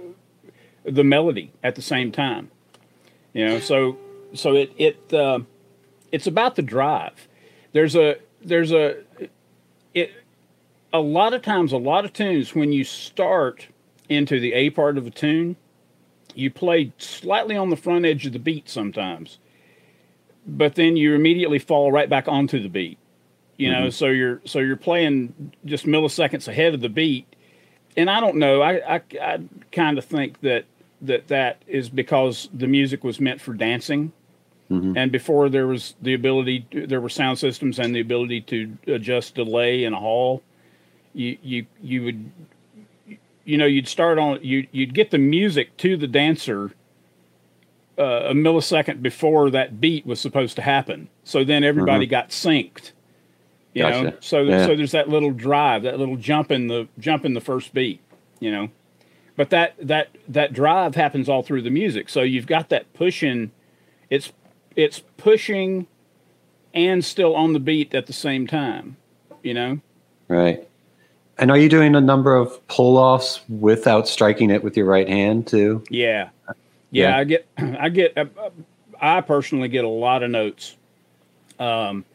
[0.84, 2.50] the melody at the same time.
[3.34, 3.98] You know, so
[4.34, 5.39] so it it uh,
[6.12, 7.28] it's about the drive.
[7.74, 8.98] There's a there's a
[9.94, 10.12] it
[10.91, 13.67] a lot of times a lot of tunes when you start
[14.10, 15.56] into the A part of a tune,
[16.36, 19.38] you play slightly on the front edge of the beat sometimes,
[20.46, 22.98] but then you immediately fall right back onto the beat.
[23.58, 23.89] You know, mm-hmm.
[23.91, 27.28] so you're so you're playing just milliseconds ahead of the beat,
[27.96, 28.62] and I don't know.
[28.62, 29.39] I I, I
[29.72, 30.65] kind of think that
[31.02, 34.14] that that is because the music was meant for dancing
[34.72, 34.98] Mm-hmm.
[34.98, 39.36] And before there was the ability, there were sound systems and the ability to adjust
[39.36, 40.42] delay in a hall.
[41.14, 42.32] You you you would,
[43.44, 46.72] you know, you'd start on you you'd get the music to the dancer
[47.98, 51.10] uh, a millisecond before that beat was supposed to happen.
[51.26, 52.12] So then everybody mm-hmm.
[52.12, 52.92] got synced.
[53.74, 54.04] You gotcha.
[54.04, 54.66] know, so yeah.
[54.66, 58.00] so there's that little drive, that little jump in the jump in the first beat.
[58.40, 58.70] You know,
[59.36, 62.10] but that that that drive happens all through the music.
[62.10, 63.52] So you've got that pushing.
[64.10, 64.32] It's
[64.76, 65.88] it's pushing
[66.74, 68.98] and still on the beat at the same time,
[69.44, 69.80] you know?
[70.28, 70.67] Right.
[71.38, 75.08] And are you doing a number of pull offs without striking it with your right
[75.08, 75.84] hand too?
[75.89, 76.30] Yeah.
[76.91, 77.17] Yeah, yeah.
[77.17, 78.26] I get, I get, uh,
[79.02, 80.76] I personally get a lot of notes
[81.60, 82.06] um,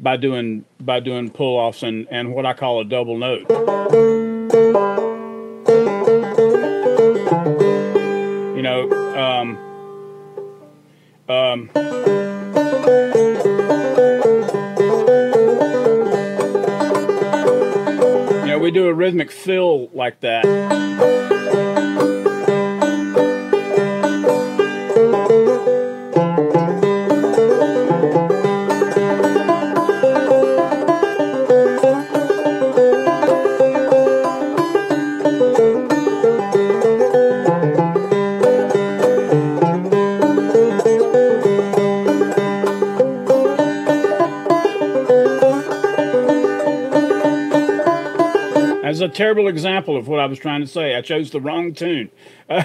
[0.00, 3.48] by doing by doing pull offs and and what I call a double note.
[11.28, 11.70] Um,
[18.46, 21.33] yeah, we do a rhythmic fill like that.
[49.54, 50.94] Example of what I was trying to say.
[50.94, 52.10] I chose the wrong tune.
[52.50, 52.64] uh,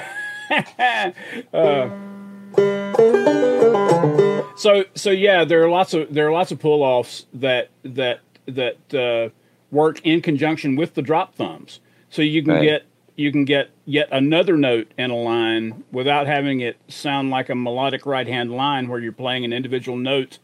[4.55, 8.19] so so yeah, there are lots of there are lots of pull offs that that
[8.47, 9.29] that uh,
[9.71, 11.79] work in conjunction with the drop thumbs.
[12.09, 12.63] So you can Right.
[12.63, 12.83] get
[13.15, 17.55] you can get yet another note in a line without having it sound like a
[17.55, 20.39] melodic right hand line where you're playing an individual note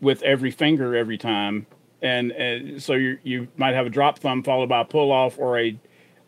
[0.00, 1.66] with every finger every time.
[2.02, 5.38] And, and so you you might have a drop thumb followed by a pull off
[5.38, 5.78] or a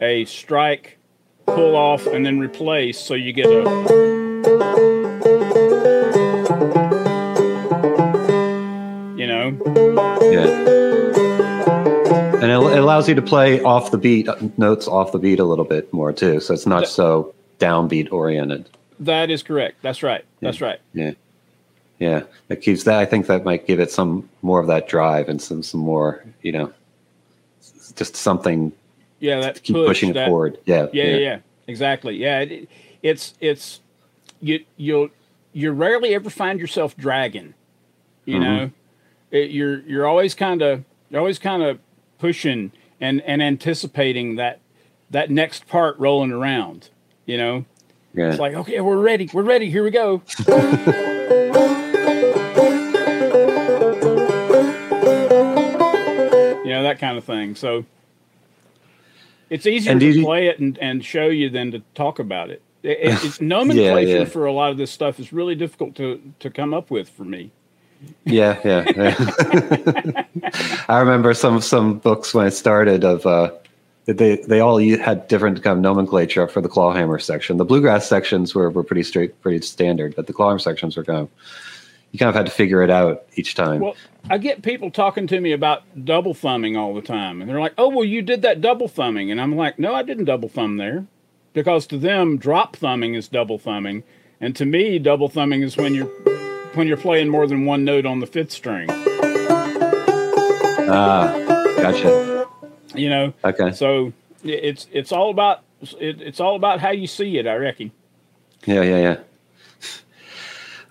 [0.00, 0.98] a strike
[1.46, 4.72] pull off and then replace so you get a
[9.16, 9.50] you know
[10.32, 10.46] Yeah.
[12.42, 15.38] And it, it allows you to play off the beat uh, notes off the beat
[15.38, 16.40] a little bit more too.
[16.40, 18.68] So it's not so downbeat oriented.
[19.00, 21.12] that is correct that's right that's right Yeah.
[22.02, 22.24] Yeah.
[22.48, 25.40] It keeps that I think that might give it some more of that drive and
[25.40, 26.72] some some more, you know,
[27.94, 28.72] just something
[29.20, 30.58] yeah that to keep push, pushing it that- forward.
[30.64, 30.88] Yeah.
[30.92, 31.38] yeah, yeah, yeah,
[31.68, 32.16] exactly.
[32.16, 32.68] Yeah, it,
[33.04, 33.80] it's it's
[34.40, 35.10] you you'll
[35.52, 37.54] you rarely ever find yourself dragging.
[38.24, 38.40] You Mhm.
[38.42, 38.70] know,
[39.30, 41.78] it, you're you're always kind of you're always kind of
[42.18, 44.58] pushing and and anticipating that
[45.10, 46.88] that next part rolling around.
[47.26, 47.64] You know,
[48.12, 48.30] Yeah.
[48.30, 50.22] it's like okay, we're ready, we're ready, here we go.
[56.92, 57.54] that kind of thing.
[57.54, 57.84] So
[59.50, 62.50] it's easier And to you- play it and, and show you than to talk about
[62.50, 62.62] it.
[62.82, 64.24] It- it- it's nomenclature yeah.
[64.24, 67.24] for a lot of this stuff is really difficult to to come up with for
[67.24, 67.50] me.
[68.24, 68.84] Yeah, yeah.
[68.96, 70.24] yeah.
[70.88, 73.52] I remember some some books when I started of uh,
[74.06, 77.58] they they all had different kind of nomenclature for the clawhammer section.
[77.58, 81.20] The bluegrass sections were, were pretty straight, pretty standard, but the clawhammer sections were kind
[81.20, 81.28] of
[82.12, 83.80] you kind of had to figure it out each time.
[83.80, 83.96] Well,
[84.30, 87.74] I get people talking to me about double thumbing all the time, and they're like,
[87.76, 90.76] "Oh, well, you did that double thumbing," and I'm like, "No, I didn't double thumb
[90.76, 91.06] there,"
[91.54, 94.04] because to them, drop thumbing is double thumbing,
[94.40, 96.10] and to me, double thumbing is when you're
[96.74, 98.88] when you're playing more than one note on the fifth string.
[100.88, 101.32] ah,
[101.76, 102.46] gotcha.
[102.94, 103.72] You know, Okay.
[103.72, 104.12] so
[104.44, 105.60] it's it's all about
[105.98, 107.46] it, it's all about how you see it.
[107.46, 107.90] I reckon.
[108.66, 109.16] Yeah, yeah, yeah.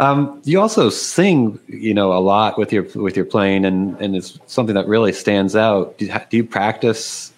[0.02, 4.16] Um, you also sing, you know, a lot with your with your playing, and and
[4.16, 5.96] it's something that really stands out.
[6.00, 7.32] Do you, do you practice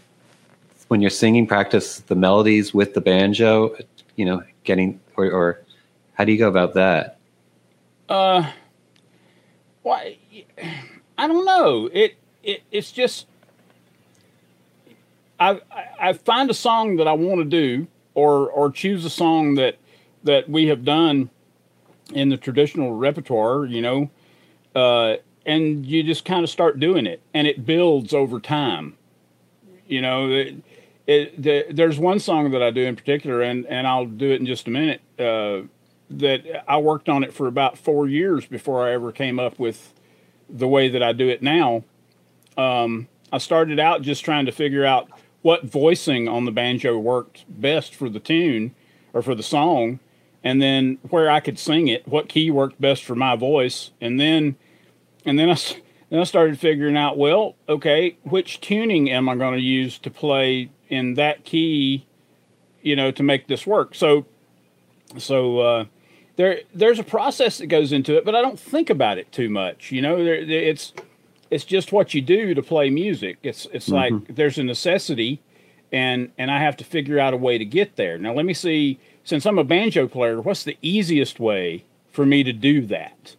[0.88, 1.46] when you're singing?
[1.46, 3.76] Practice the melodies with the banjo,
[4.16, 5.62] you know, getting or, or
[6.14, 7.20] how do you go about that?
[8.08, 8.50] Uh,
[9.82, 10.18] why?
[11.18, 11.90] I don't know.
[11.92, 13.28] It it it's just
[15.38, 15.60] I,
[16.00, 19.76] I find a song that I want to do, or or choose a song that
[20.24, 21.30] that we have done
[22.14, 23.66] in the traditional repertoire.
[23.66, 24.10] You know,
[24.76, 28.96] uh, and you just kind of start doing it, and it builds over time.
[29.88, 30.56] You know, it,
[31.06, 34.40] it, the, there's one song that I do in particular, and and I'll do it
[34.40, 35.02] in just a minute.
[35.20, 35.68] Uh,
[36.10, 39.94] that I worked on it for about four years before I ever came up with
[40.50, 41.84] the way that I do it now.
[42.58, 45.10] Um, I started out just trying to figure out
[45.42, 48.76] what voicing on the banjo worked best for the tune
[49.12, 50.00] or for the song,
[50.44, 54.20] and then where I could sing it, what key worked best for my voice, and
[54.20, 54.56] then
[55.26, 55.56] and then I
[56.10, 60.12] then I started figuring out, well, okay, which tuning am I going to use to
[60.12, 62.06] play in that key,
[62.82, 63.96] you know, to make this work?
[63.96, 64.26] So
[65.18, 65.86] so uh,
[66.36, 69.50] there there's a process that goes into it, but I don't think about it too
[69.50, 69.92] much.
[69.92, 70.94] You know, there, there- it's
[71.52, 73.38] it's just what you do to play music.
[73.44, 75.42] It's it's like there's a necessity,
[75.92, 78.18] and and I have to figure out a way to get there.
[78.18, 79.00] Now let me see.
[79.24, 83.36] Since I'm a banjo player, what's the easiest way for me to do that?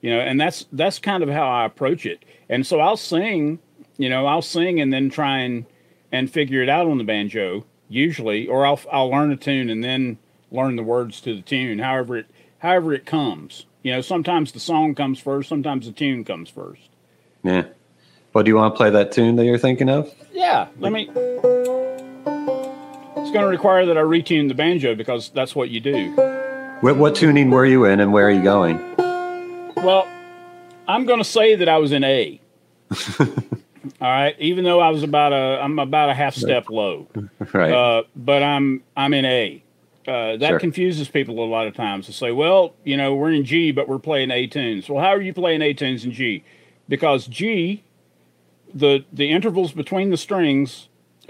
[0.00, 2.24] You know, and that's that's kind of how I approach it.
[2.48, 3.60] And so I'll sing,
[3.96, 5.64] you know, I'll sing and then try and
[6.10, 9.82] and figure it out on the banjo usually, or I'll I'll learn a tune and
[9.82, 10.18] then
[10.50, 11.78] learn the words to the tune.
[11.78, 12.26] However it
[12.58, 13.66] however it comes.
[13.82, 16.88] You know, sometimes the song comes first, sometimes the tune comes first.
[17.42, 17.64] Yeah.
[18.32, 20.12] Well, do you want to play that tune that you're thinking of?
[20.32, 21.10] Yeah, let me.
[23.32, 26.10] Going to require that I retune the banjo because that's what you do.
[26.82, 28.78] What, what tuning were you in, and where are you going?
[29.76, 30.06] Well,
[30.86, 32.40] I'm going to say that I was in A.
[33.20, 33.26] All
[34.00, 37.08] right, even though I was about a, I'm about a half step low,
[37.52, 37.72] Right.
[37.72, 39.62] uh, but I'm I'm in A.
[40.06, 40.58] Uh, that Sure.
[40.60, 43.88] confuses people a lot of times to say, well, you know, we're in G, but
[43.88, 44.88] we're playing A tunes.
[44.88, 46.44] Well, how are you playing A tunes in G?
[46.88, 47.82] Because G,
[48.74, 50.88] the the intervals between the strings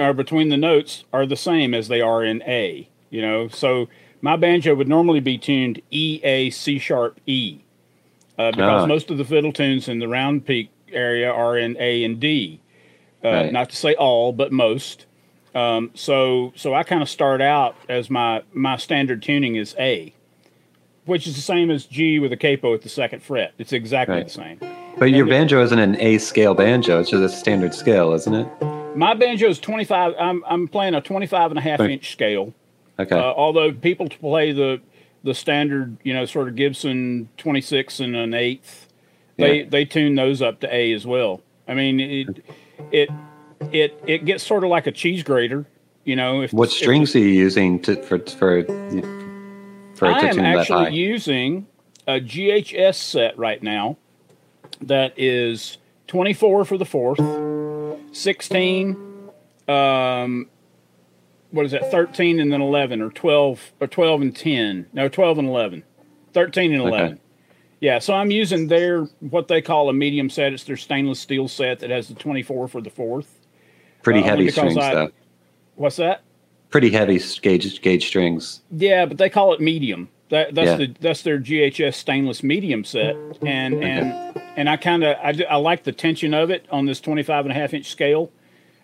[0.08, 2.88] or between the notes are the same as they are in A.
[3.10, 3.88] You know, so
[4.20, 7.58] my banjo would normally be tuned E A C sharp E,
[8.38, 8.86] uh, because Ah.
[8.86, 12.60] most of the fiddle tunes in the round peak area are in A and D.
[13.24, 13.52] Uh, Right.
[13.52, 15.06] Not to say all, but most.
[15.54, 20.12] Um, so so I kind of start out as my my standard tuning is A,
[21.04, 23.52] which is the same as G with a capo at the second fret.
[23.58, 24.24] It's exactly Right.
[24.24, 24.58] the same.
[24.98, 28.34] But your And- banjo isn't an A scale banjo; it's just a standard scale, isn't
[28.34, 28.46] it?
[28.94, 30.14] My banjo is 25.
[30.18, 32.52] I'm I'm playing a 25 and a half inch scale.
[32.98, 33.16] Okay.
[33.16, 34.80] Uh, although people to play the
[35.24, 38.88] the standard, you know, sort of Gibson 26 and an eighth,
[39.38, 39.66] they Yeah.
[39.68, 41.42] they tune those up to A as well.
[41.66, 42.44] I mean, it
[42.90, 43.10] it
[43.72, 45.64] it it gets sort of like a cheese grater,
[46.04, 46.42] you know.
[46.42, 48.64] If what if strings are you using to for for
[49.94, 51.66] for I to am tune that actually using
[52.06, 53.96] a GHS set right now
[54.80, 55.78] that is
[56.08, 57.20] 24 for the fourth,
[58.12, 58.96] 16,
[59.68, 60.48] um,
[61.50, 64.86] what is that, 13 and then 11, or 12, or 12 and 10.
[64.92, 65.82] No, 12 and 11.
[66.32, 67.12] 13 and 11.
[67.12, 67.20] Okay.
[67.80, 70.52] Yeah, so I'm using their, what they call a medium set.
[70.52, 73.40] It's their stainless steel set that has the 24 for the fourth.
[74.02, 75.10] Pretty uh, heavy strings, I- though.
[75.74, 76.22] What's that?
[76.70, 78.62] Pretty heavy gauge gauge strings.
[78.70, 80.08] Yeah, but they call it medium.
[80.32, 80.76] That that's Yeah.
[80.76, 83.14] the that's their GHS stainless medium set,
[83.44, 84.14] and and
[84.56, 87.52] and I kind of I, I like the tension of it on this 25 and
[87.52, 88.30] a half inch scale.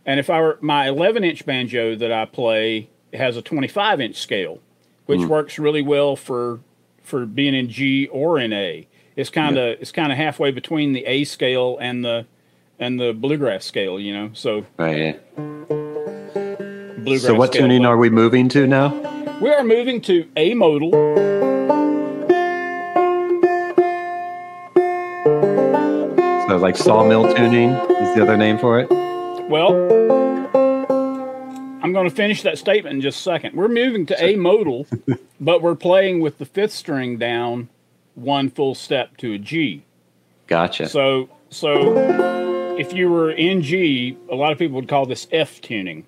[0.05, 4.17] And if I were my 11 inch banjo that I play has a 25 inch
[4.17, 4.59] scale,
[5.07, 5.29] which Hmm.
[5.29, 6.61] works really well for
[7.03, 8.87] for being in G or in A.
[9.17, 12.27] It's kind of it's kind of halfway between the A scale and the
[12.79, 14.31] and the bluegrass scale, you know.
[14.35, 15.19] So Right.
[17.07, 17.17] Yeah.
[17.17, 18.91] So what tuning are we moving to now?
[19.40, 20.90] We are moving to A modal.
[26.48, 28.90] So like sawmill tuning is the other name for it.
[29.48, 29.74] Well,
[31.83, 33.55] I'm going to finish that statement in just a second.
[33.55, 34.87] We're moving to A modal,
[35.40, 37.68] but we're playing with the fifth string down
[38.14, 39.85] one full step to a G.
[40.48, 40.88] Gotcha.
[40.88, 45.61] So, so if you were in G, a lot of people would call this F
[45.61, 46.07] tuning.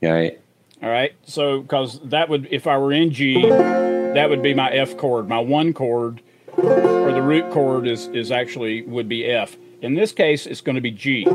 [0.00, 0.40] Yeah, right.
[0.82, 1.14] All right.
[1.24, 5.28] So, because that would, if I were in G, that would be my F chord.
[5.28, 6.22] My one chord,
[6.56, 9.56] or the root chord, is is actually would be F.
[9.82, 11.26] In this case, it's going to be G.
[11.26, 11.34] All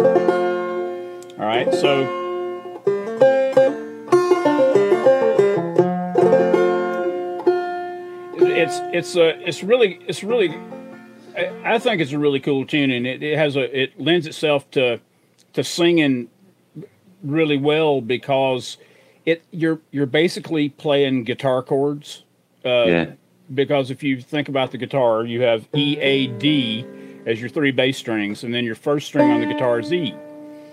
[1.37, 1.73] right.
[1.73, 2.21] So.
[8.55, 10.57] It's it's a it's really it's really
[11.35, 14.69] I, think it's a really cool tune and it, it has a it lends itself
[14.71, 15.01] to
[15.53, 16.29] to singing
[17.23, 18.77] really well because
[19.25, 22.23] it you're you're basically playing guitar chords.
[22.65, 23.11] Uh, yeah.
[23.53, 26.85] Because if you think about the guitar, you have E, A, D
[27.25, 30.15] as your three bass strings, and then your first string on the guitar is E.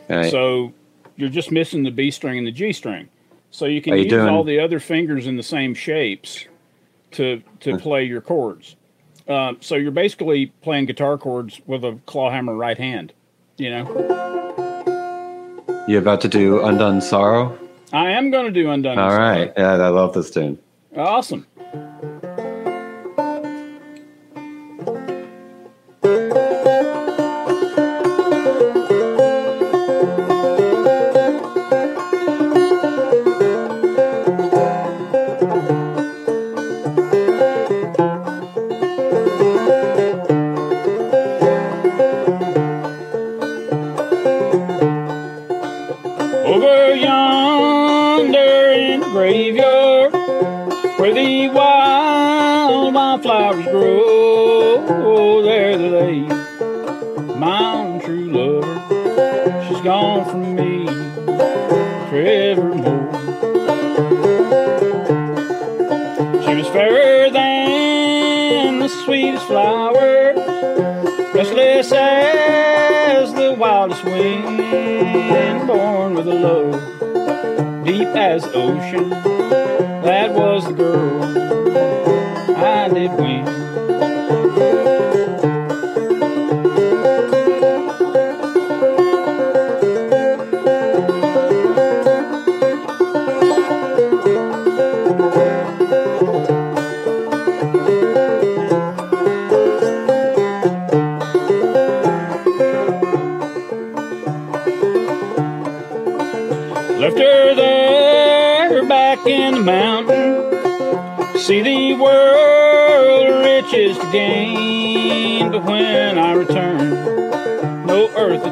[0.09, 0.31] Right.
[0.31, 0.73] So
[1.17, 3.09] you're just missing the B string and the G string.
[3.51, 4.29] So you can you use doing?
[4.29, 6.47] all the other fingers in the same shapes
[7.13, 8.77] to to play your chords.
[9.29, 13.13] Um, so you're basically playing guitar chords with a claw hammer right hand.
[13.59, 13.85] You know,
[15.87, 17.59] You're about to do Undone Sorrow?
[17.93, 18.99] I am going to do Undone.
[18.99, 19.53] All right.
[19.57, 20.59] Yeah, I love this tune.
[20.97, 21.47] Awesome.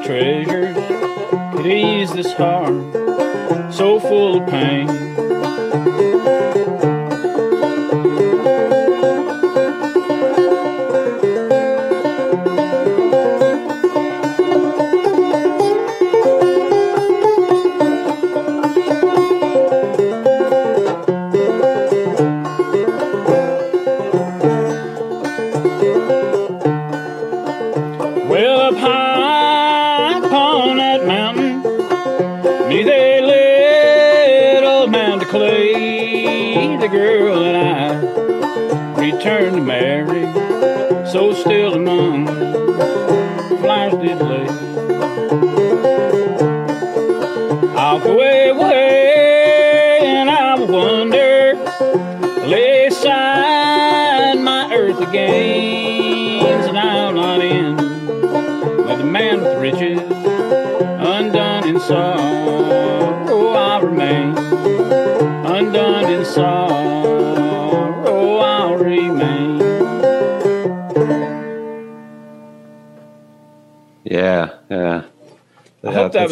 [0.05, 0.77] Treasures
[1.55, 5.28] could ease this heart so full of pain.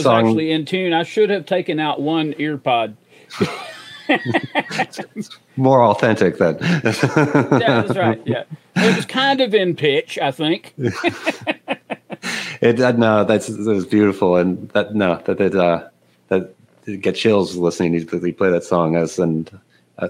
[0.06, 0.26] Song...
[0.26, 0.92] actually in tune.
[0.92, 2.96] I should have taken out one ear pod.
[5.56, 6.58] More authentic then.
[6.62, 8.20] yeah, that's right.
[8.24, 8.44] Yeah,
[8.76, 10.74] it was kind of in pitch, I think.
[12.60, 15.88] it uh, no, that's that's beautiful, and that no, that that uh,
[16.28, 16.54] that
[17.00, 18.96] get chills listening to you play that song.
[18.96, 19.50] As and
[19.98, 20.08] uh,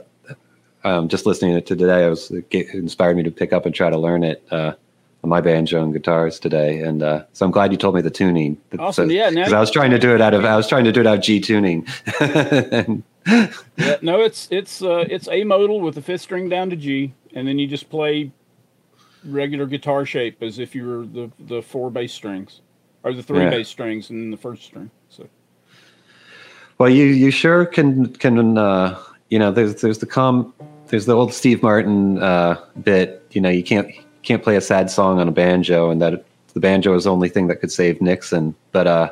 [0.85, 3.75] um, just listening to it today, I was it inspired me to pick up and
[3.75, 4.45] try to learn it.
[4.51, 4.73] Uh,
[5.25, 8.11] on my banjo and guitars today, and uh, so I'm glad you told me the
[8.11, 8.59] tuning.
[8.79, 9.31] Awesome, so, yeah.
[9.31, 11.07] Because I was trying to do it out of I was trying to do it
[11.07, 11.87] out of G tuning.
[12.21, 16.77] and, yeah, no, it's it's uh, it's a modal with the fifth string down to
[16.77, 18.31] G, and then you just play
[19.25, 22.61] regular guitar shape as if you were the the four bass strings
[23.03, 23.51] or the three yeah.
[23.51, 24.91] bass strings and the first string.
[25.09, 25.29] So,
[26.79, 30.55] well, you you sure can can uh, you know there's there's the com
[30.89, 33.27] there's the old Steve Martin uh, bit.
[33.33, 33.91] You know, you can't
[34.23, 36.25] can't play a sad song on a banjo, and that
[36.57, 38.55] the banjo is the only thing that could save Nixon.
[38.73, 39.11] But uh,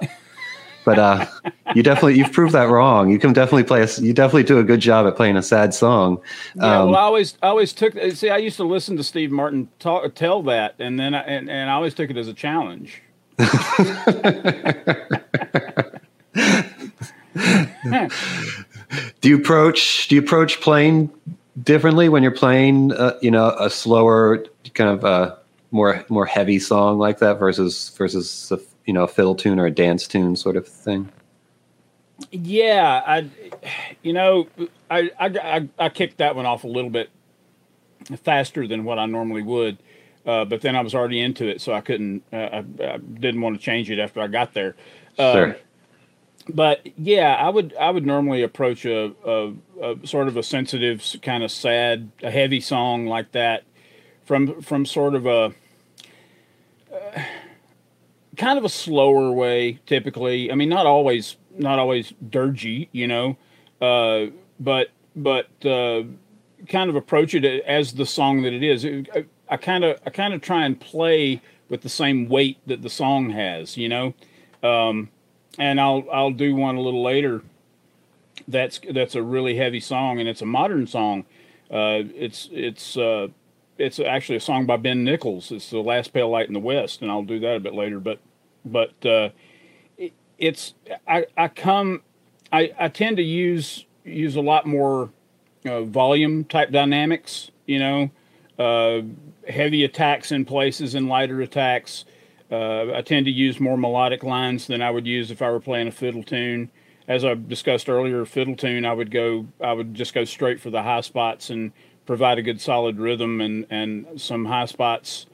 [0.86, 1.26] but uh,
[1.74, 3.10] you definitely you've proved that wrong.
[3.10, 5.74] You can definitely play a, you definitely do a good job at playing a sad
[5.74, 6.22] song.
[6.56, 9.30] Yeah, um, well, I always I always took see I used to listen to Steve
[9.30, 12.34] Martin talk tell that, and then I, and and I always took it as a
[12.34, 13.02] challenge.
[19.20, 21.10] do you approach do you approach playing
[21.62, 25.36] differently when you're playing uh, you know a slower kind of uh,
[25.74, 29.66] more more heavy song like that versus versus a, you know a fiddle tune or
[29.66, 31.10] a dance tune sort of thing?
[32.30, 33.28] Yeah, I
[34.02, 34.46] you know
[34.88, 37.10] I I I, kicked that one off a little bit
[38.22, 39.78] faster than what I normally would.
[40.24, 42.22] Uh, but then I was already into it, so I couldn't.
[42.32, 44.74] Uh, I, I, didn't want to change it after I got there.
[45.18, 45.56] Uh, sure.
[46.48, 49.52] But yeah, I would I would normally approach a, a,
[49.82, 53.64] a sort of a sensitive, kind of sad, a heavy song like that
[54.24, 55.52] from from sort of a
[58.36, 60.50] kind of a slower way typically.
[60.50, 63.36] I mean not always not always dirgy you know
[63.80, 64.26] uh,
[64.58, 66.02] but but uh,
[66.68, 68.84] kind of approach it as the song that it is.
[69.48, 72.90] I kind of i kind of try and play with the same weight that the
[72.90, 74.14] song has you know?
[74.62, 75.10] Um,
[75.58, 77.42] and i'll i'll do one a little later
[78.48, 81.24] that's that's a really heavy song and it's a modern song.
[81.70, 83.28] Uh, it's it's uh,
[83.78, 85.50] it's actually a song by Ben Nichols.
[85.50, 88.00] It's the last pale light in the west, and I'll do that a bit later.
[88.00, 88.18] But
[88.64, 89.30] but uh,
[89.98, 90.74] it, it's
[91.06, 92.02] I, I come
[92.52, 95.10] I, I tend to use use a lot more
[95.66, 97.50] uh, volume type dynamics.
[97.66, 98.10] You know,
[98.58, 99.02] uh,
[99.50, 102.04] heavy attacks in places and lighter attacks.
[102.50, 105.60] Uh, I tend to use more melodic lines than I would use if I were
[105.60, 106.70] playing a fiddle tune.
[107.08, 110.70] As I discussed earlier, fiddle tune I would go I would just go straight for
[110.70, 111.72] the high spots and
[112.06, 115.26] provide a good solid rhythm and, and some high spots,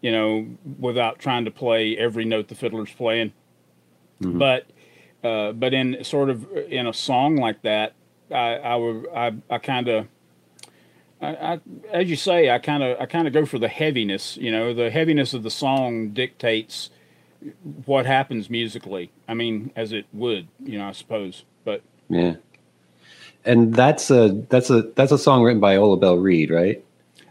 [0.00, 0.46] you know,
[0.78, 3.32] without trying to play every note the fiddler's playing.
[4.22, 4.38] Mm-hmm.
[4.38, 4.66] But
[5.22, 7.94] uh, but in sort of in a song like that,
[8.30, 10.08] I I would I, I kind of
[11.20, 11.60] I, I,
[11.90, 14.36] as you say, I kind of I kind of go for the heaviness.
[14.36, 16.90] You know, the heaviness of the song dictates
[17.84, 19.10] what happens musically.
[19.28, 21.44] I mean, as it would, you know, I suppose.
[21.64, 22.36] But yeah,
[23.44, 26.84] and that's a that's a that's a song written by Ola Belle Reed, right?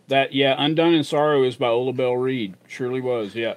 [0.08, 2.56] That yeah, Undone in Sorrow is by Ola Belle Reed.
[2.68, 3.56] Surely was, yeah.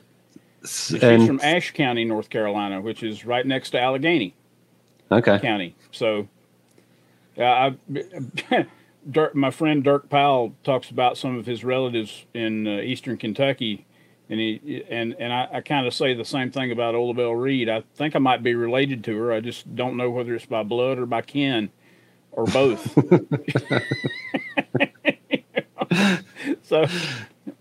[0.62, 4.34] She's and, from Ashe County, North Carolina, which is right next to Alleghany.
[5.12, 5.38] Okay.
[5.38, 5.76] County.
[5.92, 6.28] So,
[7.36, 8.66] yeah, I,
[9.10, 13.86] Dirk, my friend Dirk Powell talks about some of his relatives in uh, eastern Kentucky,
[14.28, 17.34] and he and and I, I kind of say the same thing about Ola Belle
[17.34, 17.68] Reed.
[17.68, 19.32] I think I might be related to her.
[19.32, 21.70] I just don't know whether it's by blood or by kin
[22.36, 22.92] or both.
[26.62, 26.86] so,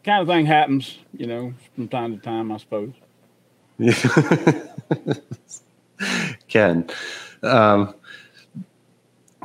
[0.04, 2.94] kind of thing happens, you know, from time to time, I suppose.
[3.80, 3.96] Yeah.
[6.48, 6.88] Ken,
[7.42, 7.96] um,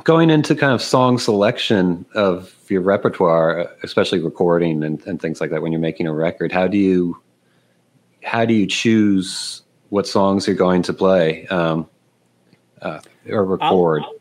[0.03, 5.49] going into kind of song selection of your repertoire, especially recording and, and things like
[5.49, 7.17] that, when you're making a record, how do you
[8.23, 11.89] how do you choose what songs you're going to play um,
[12.81, 14.03] uh, or record?
[14.03, 14.19] I'll, I'll, uh,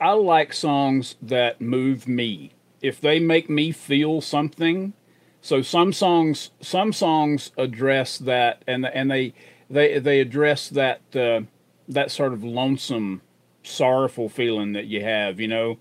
[0.00, 2.52] I like songs that move me.
[2.82, 4.92] If they make me feel something,
[5.40, 9.32] so some songs some songs address that and and they
[9.70, 11.42] they they address that uh,
[11.88, 13.22] that sort of lonesome,
[13.62, 15.78] sorrowful feeling that you have, you know,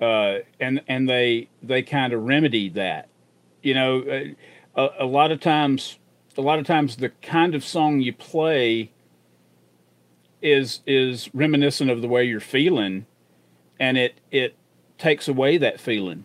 [0.00, 3.08] uh, and and they they kind of remedy that,
[3.62, 5.98] you know, uh, a, a lot of times
[6.36, 8.90] a lot of times the kind of song you play
[10.42, 13.06] is is reminiscent of the way you're feeling,
[13.78, 14.54] and it it
[14.98, 16.24] takes away that feeling.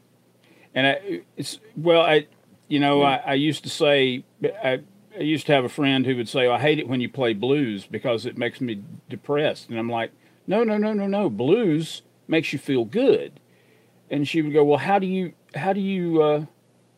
[0.75, 2.27] And I, it's well, I
[2.67, 4.23] you know I, I used to say
[4.63, 4.79] I,
[5.17, 7.09] I used to have a friend who would say, oh, "I hate it when you
[7.09, 10.11] play blues because it makes me depressed," and I'm like,
[10.47, 11.29] "No, no, no, no, no.
[11.29, 13.39] Blues makes you feel good."
[14.09, 16.45] And she would go, "Well, how do you how do you uh,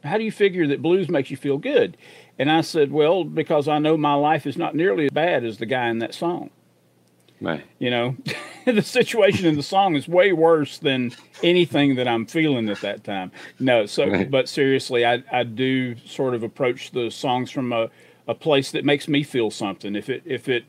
[0.04, 1.98] how do you figure that blues makes you feel good?"
[2.42, 5.60] And I said, Well, because I know my life is not nearly as bad as
[5.60, 6.50] the guy in that song.
[7.40, 7.64] Right.
[7.78, 8.16] You know,
[8.76, 11.12] the situation in the song is way worse than
[11.44, 13.32] anything that I'm feeling at that time.
[13.60, 14.30] No, so, right.
[14.30, 17.90] but seriously, I, I do sort of approach the songs from a,
[18.28, 19.96] a place that makes me feel something.
[19.96, 20.66] If it, if it,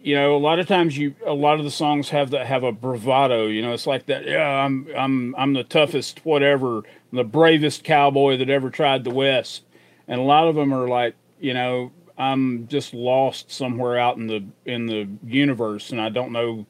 [0.00, 2.64] you know, a lot of times you, a lot of the songs have that have
[2.64, 3.46] a bravado.
[3.46, 4.26] You know, it's like that.
[4.26, 6.82] Yeah, I'm, I'm, I'm the toughest, whatever,
[7.12, 9.62] the bravest cowboy that ever tried the West
[10.08, 14.26] and a lot of them are like, you know, I'm just lost somewhere out in
[14.26, 16.66] the in the universe, and I don't know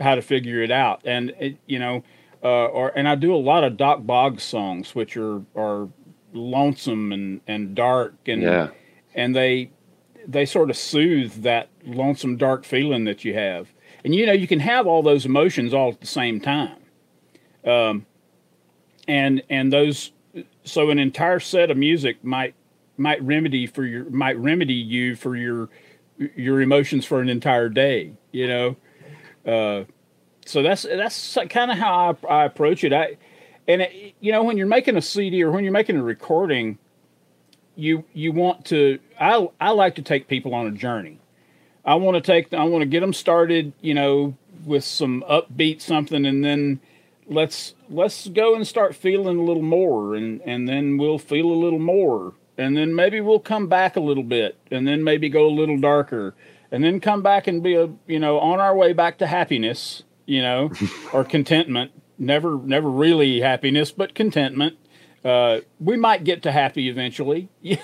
[0.00, 1.02] how to figure it out.
[1.04, 2.04] And it, you know,
[2.42, 5.88] uh, or and I do a lot of Dock Boggs songs, which are are
[6.32, 8.68] lonesome and and dark, and yeah.
[9.14, 9.70] and they
[10.26, 13.72] they sort of soothe that lonesome, dark feeling that you have.
[14.04, 16.76] And you know, you can have all those emotions all at the same time.
[17.64, 18.06] Um,
[19.06, 20.12] and and those
[20.64, 22.54] so an entire set of music might
[22.96, 25.68] might remedy for your might remedy you for your
[26.36, 28.76] your emotions for an entire day you know
[29.46, 29.84] uh,
[30.44, 32.92] so that's that's kind of how I, I, approach it.
[32.92, 33.16] I
[33.66, 36.78] and it, you know when you're making a cd or when you're making a recording
[37.76, 41.18] you you want to i i like to take people on a journey.
[41.84, 45.80] I want to take i want to get them started you know with some upbeat
[45.80, 46.80] something and then
[47.26, 51.54] let's let's go and start feeling a little more and and then we'll feel a
[51.54, 55.46] little more and then maybe we'll come back a little bit and then maybe go
[55.46, 56.34] a little darker
[56.72, 60.02] and then come back and be a you know on our way back to happiness
[60.26, 60.72] you know
[61.12, 61.92] or contentment.
[62.18, 64.76] Never never really happiness but contentment.
[65.24, 67.48] Uh, we might get to happy eventually.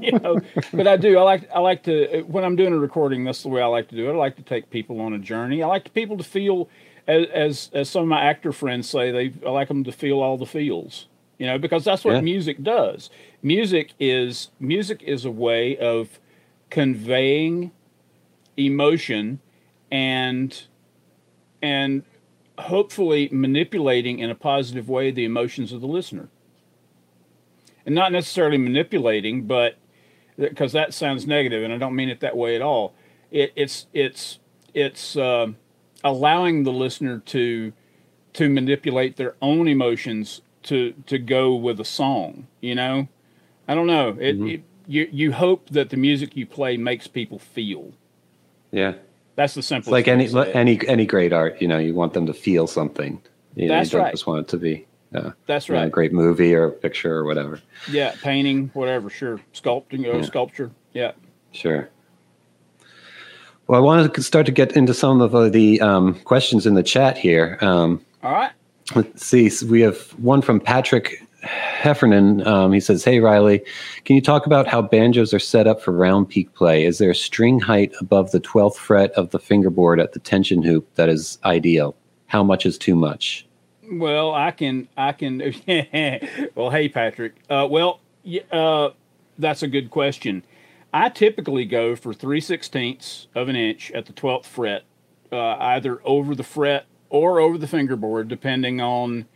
[0.00, 0.40] You know
[0.72, 1.18] but i do.
[1.18, 3.88] I like i like to when i'm doing a recording that's the way i like
[3.88, 4.12] to do it.
[4.12, 5.62] I like to take people on a journey.
[5.62, 6.68] I like people to feel
[7.06, 10.20] as as, as some of my actor friends say they i like them to feel
[10.20, 12.20] all the feels you know because that's what yeah.
[12.20, 13.10] music does.
[13.42, 16.20] Music is music is a way of
[16.70, 17.72] conveying
[18.56, 19.40] emotion
[19.90, 20.64] and
[21.62, 22.02] and
[22.58, 26.28] hopefully manipulating in a positive way the emotions of the listener
[27.86, 29.76] and not necessarily manipulating but
[30.36, 32.94] because that sounds negative and i don't mean it that way at all
[33.30, 34.38] it, it's it's
[34.74, 35.48] it's uh,
[36.04, 37.72] allowing the listener to
[38.34, 42.46] to manipulate their own emotions to to go with a song.
[42.60, 43.08] You know,
[43.66, 44.10] I don't know.
[44.20, 44.46] It, mm-hmm.
[44.48, 47.92] it you you hope that the music you play makes people feel.
[48.72, 48.94] Yeah,
[49.36, 49.92] that's the simplest.
[49.92, 53.22] Like any any any great art, you know, you want them to feel something.
[53.54, 54.12] You know, that's you don't right.
[54.12, 54.86] just want it to be.
[55.14, 55.80] Uh, that's right.
[55.80, 57.60] Know, a great movie or a picture or whatever.
[57.90, 59.10] Yeah, painting, whatever.
[59.10, 60.22] Sure, sculpting, or uh, yeah.
[60.22, 60.70] sculpture.
[60.92, 61.12] Yeah.
[61.52, 61.88] Sure.
[63.66, 66.82] Well, I wanted to start to get into some of the um, questions in the
[66.82, 67.58] chat here.
[67.60, 68.52] Um, All right.
[68.94, 69.48] Let's see.
[69.48, 71.22] So we have one from Patrick
[71.82, 72.46] Heffernan.
[72.46, 73.64] Um, he says, Hey, Riley,
[74.04, 76.84] can you talk about how banjos are set up for round peak play?
[76.84, 80.62] Is there a string height above the 12th fret of the fingerboard at the tension
[80.62, 81.96] hoop that is ideal?
[82.28, 83.44] How much is too much?
[83.90, 85.38] Well, I can, I can.
[86.54, 87.34] well, hey, Patrick.
[87.50, 87.98] Uh, well,
[88.52, 88.90] uh,
[89.36, 90.44] that's a good question.
[90.94, 94.84] I typically go for three sixteenths of an inch at the 12th fret,
[95.32, 99.26] uh, either over the fret or over the fingerboard, depending on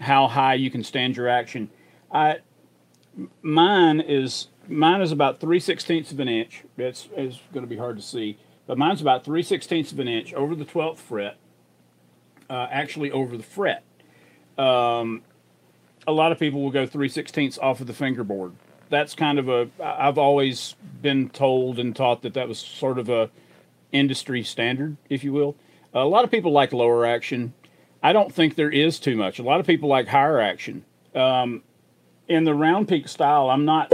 [0.00, 1.70] how high you can stand your action.
[2.12, 2.36] I
[3.42, 6.62] mine is mine is about three sixteenths of an inch.
[6.76, 10.08] It's, it's going to be hard to see, but mine's about three sixteenths of an
[10.08, 11.36] inch over the twelfth fret.
[12.50, 13.82] Uh, actually, over the fret.
[14.58, 15.22] Um,
[16.06, 18.52] a lot of people will go three sixteenths off of the fingerboard.
[18.90, 19.70] That's kind of a.
[19.82, 23.30] I've always been told and taught that that was sort of a
[23.90, 25.56] industry standard, if you will.
[25.94, 27.54] A lot of people like lower action.
[28.02, 29.38] I don't think there is too much.
[29.38, 30.84] A lot of people like higher action.
[31.14, 31.62] Um,
[32.32, 33.92] in the round peak style, I'm not.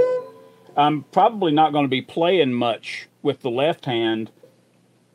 [0.77, 4.31] I'm probably not going to be playing much with the left hand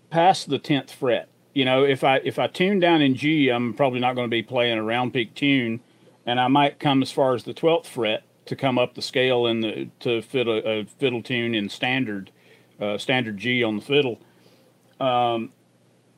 [0.10, 1.30] past the tenth fret.
[1.54, 4.32] You know, if I if I tune down in G, I'm probably not going to
[4.32, 5.80] be playing a round peak tune,
[6.26, 9.48] and I might come as far as the twelfth fret to come up the scale
[9.48, 12.32] in the to fit a, a fiddle tune in standard
[12.82, 14.20] uh, standard G on the fiddle.
[15.00, 15.52] Um,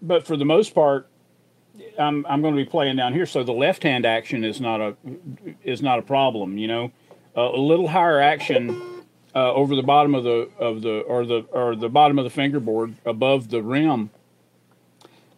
[0.02, 1.08] but for the most part,
[1.98, 4.82] I'm I'm going to be playing down here, so the left hand action is not
[4.82, 4.96] a
[5.64, 6.58] is not a problem.
[6.58, 6.92] You know,
[7.36, 8.82] uh, a little higher action
[9.34, 12.30] uh, over the bottom of the of the or the or the bottom of the
[12.30, 14.10] fingerboard above the rim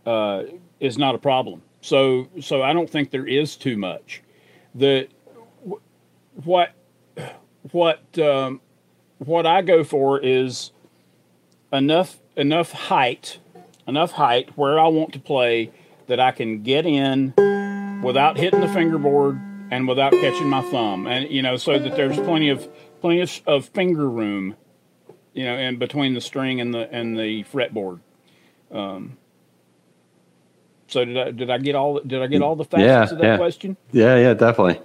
[0.06, 0.44] uh,
[0.80, 1.62] is not a problem.
[1.82, 4.22] So so I don't think there is too much.
[4.76, 5.08] The
[6.44, 6.74] what
[7.72, 8.62] what um,
[9.18, 10.72] what I go for is
[11.72, 13.40] enough enough height
[13.88, 15.72] enough height where I want to play
[16.08, 17.34] that I can get in
[18.04, 19.40] without hitting the fingerboard
[19.72, 22.68] and without catching my thumb, and you know, so that there's plenty of
[23.02, 24.56] plenty of, of finger room,
[25.34, 28.00] you know, in between the string and the and the fretboard.
[28.72, 29.18] Um,
[30.88, 33.22] so did I did I get all did I get all the facets Yeah, of
[33.22, 33.38] that yeah.
[33.38, 33.78] question?
[33.92, 34.80] Yeah, yeah, definitely.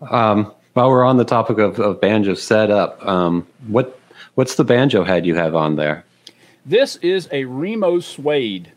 [0.00, 3.98] Um, while we're on the topic of, of banjo setup, um, what
[4.34, 6.04] what's the banjo head you have on there?
[6.66, 8.72] This is a Remo suede,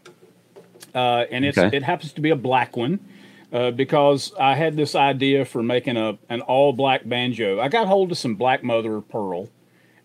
[0.96, 1.76] uh, and it's Okay.
[1.76, 3.00] it happens to be a black one
[3.54, 7.60] uh, because I had this idea for making a an all black banjo.
[7.60, 9.50] I got hold of some black mother of pearl,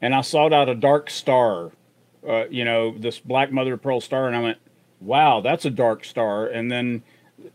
[0.02, 1.72] and I sought out a dark star,
[2.28, 4.58] uh, you know, this black mother of pearl star, and I went,
[5.00, 7.02] "Wow, that's a dark star." And then,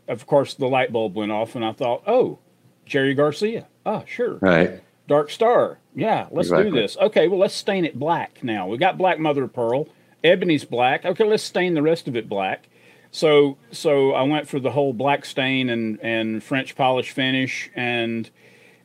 [0.08, 2.38] of course, the light bulb went off, and I thought, "Oh,
[2.86, 3.66] Jerry Garcia.
[3.84, 4.80] Ah, sure." Right.
[5.08, 5.78] Dark Star.
[5.94, 6.96] Yeah, let's do this.
[6.96, 8.68] Okay, well, let's stain it black now.
[8.68, 9.88] We got black mother of pearl.
[10.24, 11.04] Ebony's black.
[11.04, 12.68] Okay, let's stain the rest of it black.
[13.12, 18.28] So, so I went for the whole black stain and and French polish finish and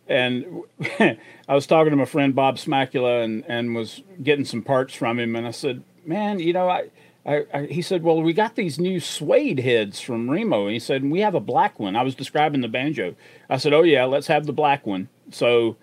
[0.07, 0.63] and
[0.99, 5.17] I was talking to my friend Bob Smakula and and was getting some parts from
[5.17, 6.89] him and I said, man, you know, I.
[7.25, 10.79] I, I, he said, "Well, we got these new suede heads from Remo." And he
[10.79, 13.15] said, "We have a black one." I was describing the banjo.
[13.49, 15.75] I said, "Oh yeah, let's have the black one." So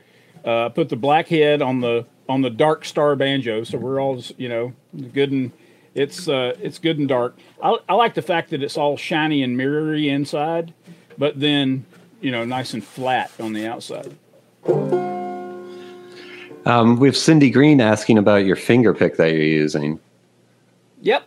[0.42, 4.00] uh, I put the black head on the on the dark star banjo, so we're
[4.00, 4.72] all you know
[5.12, 5.52] good and
[5.94, 7.36] it's uh, it's good and dark.
[7.62, 10.72] I, I like the fact that it's all shiny and mirrory inside,
[11.18, 11.84] but then
[12.20, 14.16] you know nice and flat on the outside.
[16.66, 20.00] Um, we have Cindy Green asking about your finger pick that you're using.
[21.02, 21.26] Yep,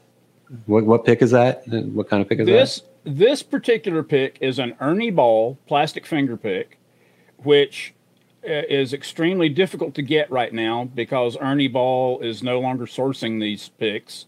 [0.65, 1.67] What what pick is that?
[1.67, 6.35] What kind of pick is this this particular pick is an Ernie Ball plastic finger
[6.35, 6.77] pick,
[7.37, 7.93] which
[8.43, 13.39] uh, is extremely difficult to get right now because Ernie Ball is no longer sourcing
[13.39, 14.25] these picks.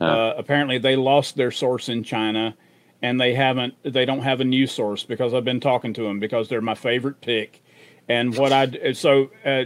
[0.00, 2.54] Uh, apparently, they lost their source in China,
[3.02, 3.74] and they haven't.
[3.82, 6.74] They don't have a new source because I've been talking to them because they're my
[6.74, 7.62] favorite pick.
[8.08, 9.64] And what I so uh,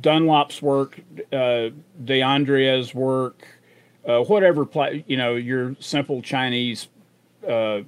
[0.00, 1.00] Dunlop's work,
[1.32, 1.68] uh,
[2.02, 3.46] D'Andrea's work,
[4.06, 6.88] uh, whatever pla- you know, your simple Chinese
[7.46, 7.80] uh,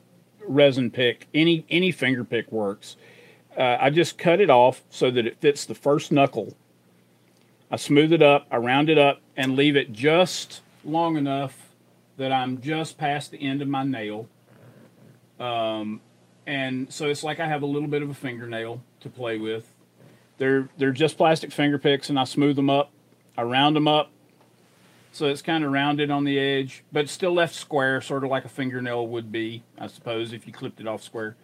[0.46, 2.96] resin pick, any any finger pick works.
[3.56, 6.56] Uh, I just cut it off so that it fits the first knuckle.
[7.70, 11.69] I smooth it up, I round it up, and leave it just long enough
[12.20, 14.28] that I'm just past the end of my nail.
[15.38, 16.02] Um,
[16.46, 19.66] and so it's like I have a little bit of a fingernail to play with.
[20.36, 22.90] They're they're just plastic finger picks, and I smooth them up.
[23.38, 24.10] I round them up,
[25.12, 28.44] so it's kind of rounded on the edge, but still left square, sort of like
[28.44, 31.36] a fingernail would be, I suppose, if you clipped it off square.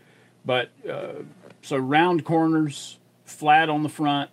[0.44, 1.22] But uh,
[1.62, 4.28] so round corners, flat on the front,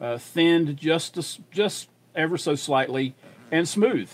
[0.00, 3.14] uh, thinned just s just ever so slightly,
[3.50, 4.10] and smooth.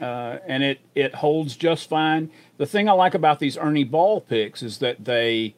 [0.00, 2.30] Uh, and it it holds just fine.
[2.56, 5.54] The thing I like about these Ernie Ball picks is that they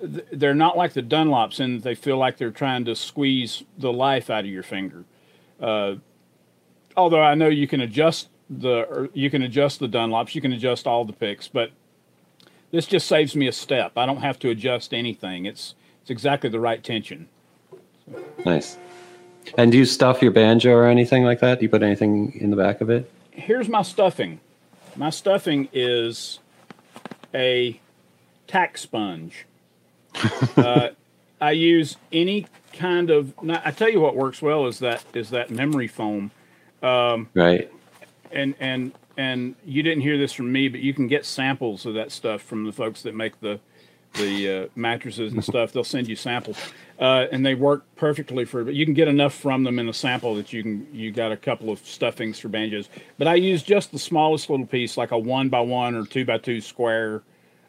[0.00, 4.30] they're not like the Dunlops and they feel like they're trying to squeeze the life
[4.30, 5.04] out of your finger.
[5.60, 5.96] Uh,
[6.96, 10.86] although I know you can adjust the you can adjust the Dunlops, you can adjust
[10.86, 11.70] all the picks, but
[12.70, 13.96] this just saves me a step.
[13.96, 15.46] I don't have to adjust anything.
[15.46, 17.28] It's it's exactly the right tension.
[18.44, 18.76] Nice.
[19.56, 21.58] And do you stuff your banjo or anything like that?
[21.58, 23.10] Do you put anything in the back of it?
[23.38, 24.40] Here's my stuffing.
[24.96, 26.40] My stuffing is
[27.32, 27.80] a
[28.48, 29.46] tack sponge.
[30.56, 30.88] uh,
[31.40, 33.32] I use any kind of.
[33.48, 36.32] I tell you what works well is that is that memory foam.
[37.34, 37.70] Right.
[38.32, 41.94] and and and you didn't hear this from me, but you can get samples of
[41.94, 43.60] that stuff from the folks that make the
[44.14, 45.72] the uh, mattresses and stuff.
[45.72, 46.56] They'll send you samples,
[46.98, 48.64] uh, and they work perfectly for.
[48.64, 51.32] But you can get enough from them in a sample that you can you got
[51.32, 52.88] a couple of stuffings for banjos.
[53.18, 56.24] But I use just the smallest little piece, like a one by one or two
[56.24, 57.22] by two square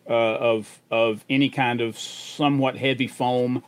[0.10, 3.64] uh, of of any kind of somewhat heavy foam.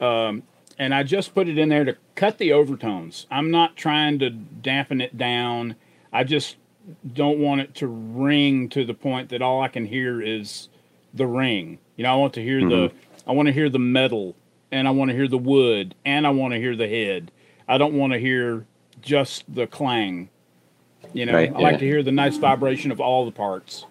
[0.00, 0.42] Um,
[0.78, 3.26] and I just put it in there to cut the overtones.
[3.30, 5.76] I'm not trying to dampen it down.
[6.12, 6.56] I just
[7.12, 10.68] don't want it to ring to the point that all I can hear is
[11.14, 11.78] the ring.
[11.96, 12.92] You know, I want to hear the
[13.26, 14.36] I want to hear the metal
[14.70, 17.30] and I want to hear the wood and I want to hear the head.
[17.68, 18.66] I don't want to hear
[19.00, 20.28] just the clang.
[21.12, 23.86] You know, Right, I like to hear the nice vibration of all the parts.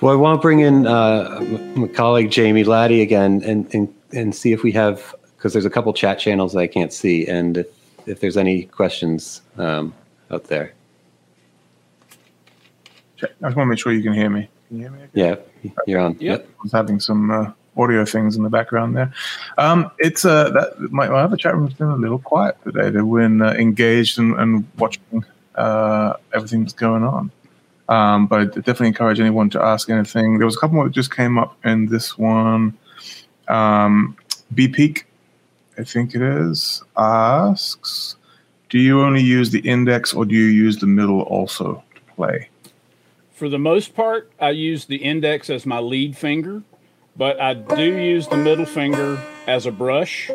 [0.00, 1.40] Well, I want to bring in uh,
[1.74, 5.70] my colleague Jamie Laddie again and, and, and see if we have, because there's a
[5.70, 7.66] couple chat channels that I can't see, and if,
[8.06, 9.94] if there's any questions um,
[10.30, 10.74] out there.
[13.22, 14.50] I just want to make sure you can hear me.
[14.68, 15.02] Can you hear me?
[15.04, 15.42] Okay?
[15.62, 16.16] Yeah, you're on.
[16.18, 16.48] Yep.
[16.48, 19.12] I was having some uh, audio things in the background there.
[19.58, 22.90] Um, it's uh, that my, my other chat room's been a little quiet today.
[22.90, 27.30] They've been uh, engaged and, and watching uh, everything that's going on.
[27.88, 30.38] Um, but I definitely encourage anyone to ask anything.
[30.38, 32.76] There was a couple more that just came up in this one.
[33.48, 34.16] Um,
[34.54, 35.06] B Peak,
[35.78, 38.16] I think it is, asks,
[38.70, 42.48] do you only use the index or do you use the middle also to play?
[43.36, 46.62] For the most part, I use the index as my lead finger,
[47.14, 50.30] but I do use the middle finger as a brush,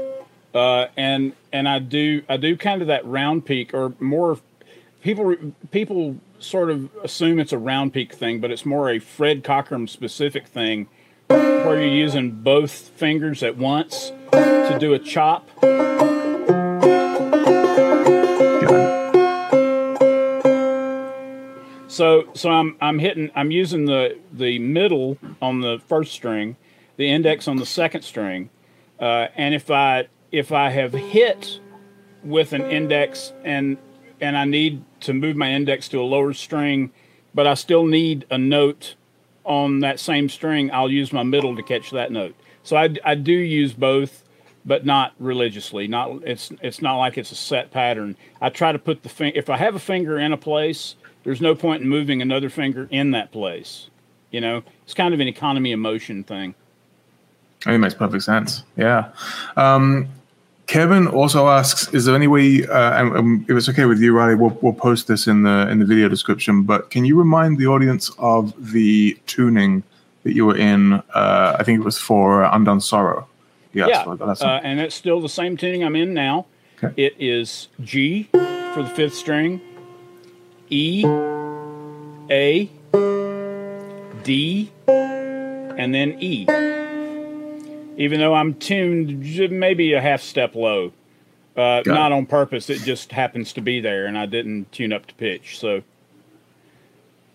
[0.54, 4.38] uh, and and I do I do kind of that round peak or more.
[5.02, 5.36] People
[5.72, 9.88] people sort of assume it's a round peak thing, but it's more a Fred Cockerham
[9.88, 10.88] specific thing,
[11.28, 15.49] where you're using both fingers at once to do a chop.
[22.02, 26.58] So so I'm I'm hitting I'm using the the middle on the first string,
[26.97, 28.49] the index on the second string,
[28.99, 31.60] uh, and if I if I have hit
[32.24, 33.78] with an index and
[34.20, 36.91] and I need to move my index to a lower string,
[37.36, 38.95] but I still need a note
[39.43, 42.34] on that same string, I'll use my middle to catch that note.
[42.64, 44.24] So I, I do use both,
[44.66, 45.88] but not religiously.
[45.88, 48.18] Not it's it's not like it's a set pattern.
[48.41, 51.41] I try to put the finger if I have a finger in a place, there's
[51.41, 53.89] no point in moving another finger in that place.
[54.32, 56.55] You know, it's kind of an economy of motion thing.
[57.61, 58.63] I think it makes perfect sense.
[58.76, 59.11] Yeah.
[59.55, 60.07] Um,
[60.67, 64.13] Kevin also asks, is there any way, uh, and, and if it's okay with you,
[64.13, 66.63] Riley, we'll, we'll post this in the in the video description.
[66.63, 69.84] But can you remind the audience of the tuning
[70.24, 70.93] that you were in?
[70.93, 73.28] Uh, I think it was for Undone Sorrow.
[73.74, 76.45] Yeah, for that uh, and it's still the same tuning I'm in now.
[76.84, 77.05] Okay.
[77.05, 78.30] It is G
[78.74, 79.61] for the fifth string,
[80.72, 81.03] E,
[82.30, 82.69] A,
[84.24, 86.47] D, and then E.
[87.97, 90.93] Even though I'm tuned maybe a half step low,
[91.57, 92.15] uh, not it.
[92.15, 92.69] on purpose.
[92.69, 95.59] It just happens to be there, and I didn't tune up to pitch.
[95.59, 95.82] So,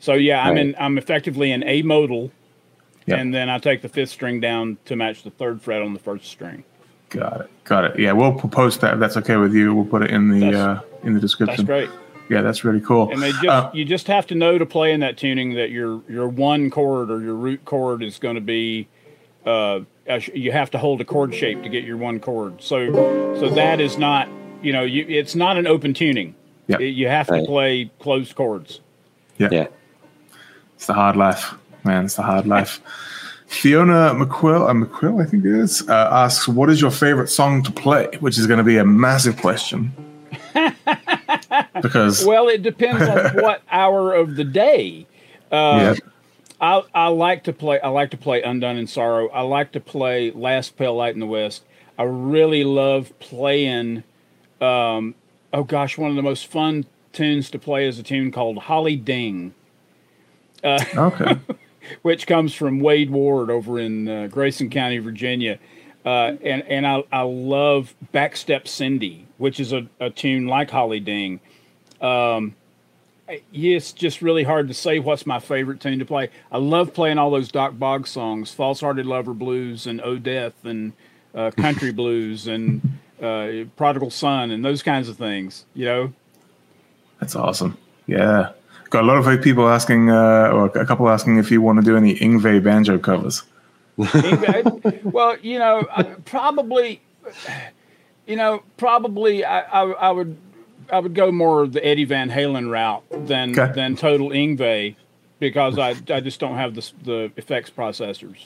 [0.00, 0.66] so yeah, I'm Right.
[0.68, 0.74] in.
[0.78, 2.32] I'm effectively in A modal,
[3.06, 3.16] Yeah.
[3.16, 6.00] and then I take the fifth string down to match the third fret on the
[6.00, 6.64] first string.
[7.10, 7.50] Got it.
[7.64, 7.98] Got it.
[7.98, 8.94] Yeah, we'll post that.
[8.94, 9.74] If that's okay with you.
[9.74, 11.66] We'll put it in the uh, in the description.
[11.66, 11.90] That's great.
[12.28, 13.10] Yeah, that's really cool.
[13.12, 15.70] And they just Uh, you just have to know to play in that tuning that
[15.70, 18.88] your your one chord or your root chord is going to be
[19.46, 19.80] uh
[20.34, 22.60] you have to hold a chord shape to get your one chord.
[22.62, 22.92] So
[23.38, 24.28] so that is not
[24.62, 26.34] you know you it's not an open tuning.
[26.66, 26.78] Yeah.
[26.80, 27.46] It- you have to Right.
[27.46, 28.80] play closed chords.
[29.38, 29.48] yeah.
[29.52, 29.66] Yeah.
[30.74, 31.54] It's the hard life,
[31.84, 32.04] man.
[32.06, 32.80] It's the hard life.
[33.46, 37.62] Fiona McQuill, uh, McQuill, I think it is, uh, asks, "What is your favorite song
[37.62, 39.92] to play?" Which is going to be a massive question
[41.82, 45.06] because Well, it depends on what hour of the day.
[45.50, 45.94] yeah,
[46.60, 47.80] I I like to play.
[47.80, 49.28] I like to play Undone in Sorrow.
[49.28, 51.64] I like to play Last Pale Light in the West.
[51.98, 54.04] I really love playing.
[54.60, 55.14] Um,
[55.52, 58.96] oh gosh, one of the most fun tunes to play is a tune called Holly
[58.96, 59.54] Ding,
[60.64, 61.38] okay,
[62.02, 65.58] which comes from Wade Ward over in uh, Grayson County, Virginia.
[66.04, 71.00] Uh, and and I, I love Backstep Cindy, which is a, a tune like Holly
[71.00, 71.40] Ding.
[72.00, 72.54] Um,
[73.52, 76.30] it's just really hard to say what's my favorite tune to play.
[76.52, 80.64] I love playing all those Dock Boggs songs, False Hearted Lover Blues and Oh Death
[80.64, 80.92] and
[81.34, 82.80] uh, Country Blues and
[83.20, 86.12] uh, Prodigal Son and those kinds of things, you know?
[87.20, 87.76] that's awesome.
[88.06, 88.50] Yeah,
[88.90, 91.84] got a lot of people asking, uh, or a couple asking if you want to
[91.84, 93.42] do any Yngwie banjo covers.
[93.98, 95.88] Yngwie- well, you know,
[96.26, 97.00] probably,
[98.26, 100.36] you know, probably I, I, I would,
[100.92, 103.72] I would go more the Eddie Van Halen route than Okay.
[103.74, 104.96] than total Yngwie
[105.38, 108.36] because I, I just don't have the the effects processors.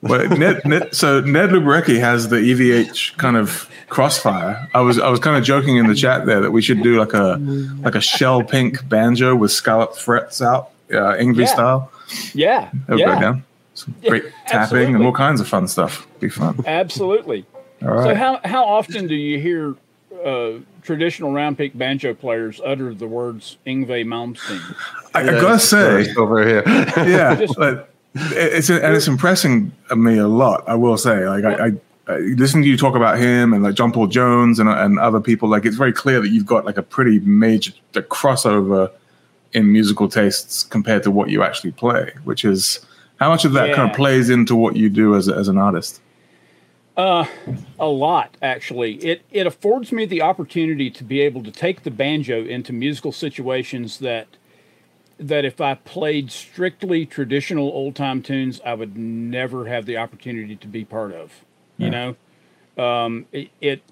[0.00, 4.68] Well, Ned, Ned, so Ned Luberecki has the EVH kind of crossfire.
[4.72, 6.98] I was I was kind of joking in the chat there that we should do
[7.00, 7.36] like a
[7.82, 11.46] like a shell pink banjo with scalloped frets out, uh, Yngwie Yeah.
[11.46, 11.92] style.
[12.32, 13.44] Yeah, That would yeah, go down.
[13.74, 16.06] Some great tapping and all kinds of fun stuff.
[16.20, 16.58] Be fun.
[16.66, 17.44] absolutely.
[17.82, 18.04] All right.
[18.04, 19.74] So how how often do you hear
[20.24, 24.74] uh, traditional round peak banjo players utter the words Yngwie Malmsteen?
[25.14, 26.62] I, I gotta say, over here.
[26.66, 30.66] yeah, Just- but it's and it's impressing me a lot.
[30.66, 31.72] I will say, like I, I,
[32.10, 35.20] I listen to you talk about him and like John Paul Jones and and other
[35.20, 35.46] people.
[35.46, 38.90] Like it's very clear that you've got like a pretty major the crossover
[39.52, 42.14] in musical tastes compared to what you actually play.
[42.24, 42.80] Which is
[43.20, 46.00] how much of that kind of plays into what you do as as an artist.
[47.78, 48.94] A lot, actually.
[48.96, 53.12] It it affords me the opportunity to be able to take the banjo into musical
[53.12, 54.26] situations that
[55.18, 60.56] that if I played strictly traditional old time tunes, I would never have the opportunity
[60.56, 61.44] to be part of.
[61.76, 62.16] You know,
[62.76, 63.82] um, it, it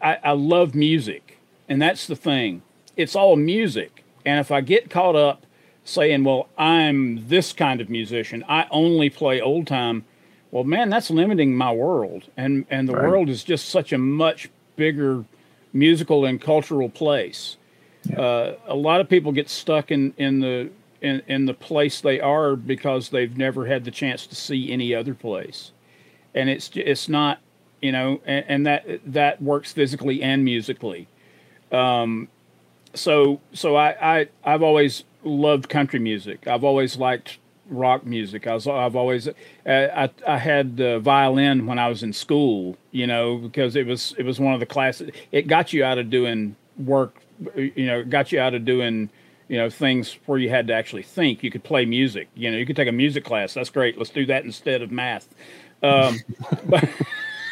[0.00, 1.38] I, I love music,
[1.68, 2.62] and that's the thing.
[2.96, 5.46] It's all music, and if I get caught up
[5.84, 8.44] saying, "Well, I'm this kind of musician.
[8.48, 10.04] I only play old time,"
[10.52, 13.08] well, man, that's limiting my world, and and the Right.
[13.08, 15.24] world is just such a much bigger
[15.72, 17.56] musical and cultural place.
[18.16, 22.20] Uh, a lot of people get stuck in in the in, in the place they
[22.20, 25.72] are because they've never had the chance to see any other place,
[26.34, 27.40] and it's it's not
[27.80, 31.08] you know, and, and that that works physically and musically.
[31.72, 32.28] Um,
[32.94, 36.46] so so I, I I've always loved country music.
[36.46, 37.38] I've always liked
[37.72, 38.46] rock music.
[38.46, 39.32] I was I've always uh,
[39.66, 44.14] I I had the violin when I was in school, you know, because it was
[44.18, 45.10] it was one of the classes.
[45.32, 47.16] It got you out of doing work,
[47.56, 49.10] you know, got you out of doing
[49.48, 51.42] you know things where you had to actually think.
[51.42, 52.28] You could play music.
[52.34, 53.54] You know, you could take a music class.
[53.54, 53.98] That's great.
[53.98, 55.28] Let's do that instead of math.
[55.82, 56.18] Um,
[56.66, 56.88] but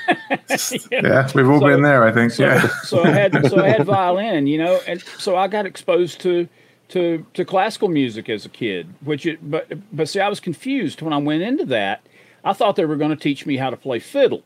[0.90, 2.32] Yeah, we've all So- been there, I think.
[2.32, 2.68] so, yeah.
[2.82, 6.48] so I had so I had violin, you know, and so I got exposed to
[6.90, 8.94] to to classical music as a kid.
[9.02, 12.02] Which it, but but see, I was confused when I went into that.
[12.44, 14.42] I thought they were going to teach me how to play fiddle,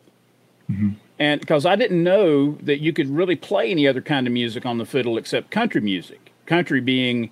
[1.18, 4.66] and because I didn't know that you could really play any other kind of music
[4.66, 6.32] on the fiddle except country music.
[6.46, 7.30] Country being,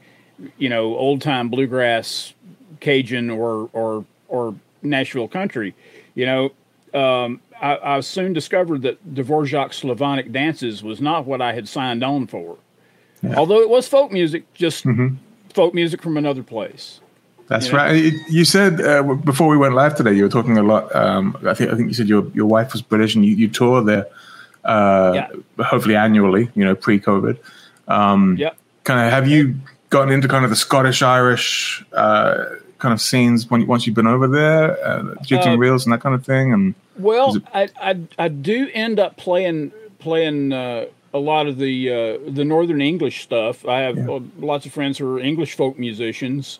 [0.57, 2.33] you know, old time bluegrass,
[2.81, 5.75] Cajun, or or or Nashville country.
[6.15, 11.53] You know, um, I, I soon discovered that Dvorak's Slavonic dances was not what I
[11.53, 12.59] had signed on for.
[13.37, 14.85] Although it was folk music, just
[15.55, 17.01] folk music from another place.
[17.49, 17.79] That's you know?
[17.79, 18.13] right.
[18.31, 20.95] You said uh, before we went live today, you were talking a lot.
[20.95, 23.49] Um, I think I think you said your your wife was British and you, you
[23.49, 24.07] tour there,
[24.65, 25.29] uh, Yeah.
[25.65, 26.49] hopefully annually.
[26.55, 27.37] You know, pre-COVID.
[27.89, 28.57] Um, Yep.
[28.85, 29.55] Kind of have you
[29.91, 32.45] gotten into kind of the Scottish Irish uh,
[32.79, 35.93] kind of scenes when once you've been over there, uh, jigs Uh, and reels and
[35.93, 36.53] that kind of thing?
[36.53, 41.59] And Well, it- I, I I do end up playing playing uh, a lot of
[41.59, 43.67] the uh, the Northern English stuff.
[43.67, 46.59] I have uh, lots of friends who are English folk musicians,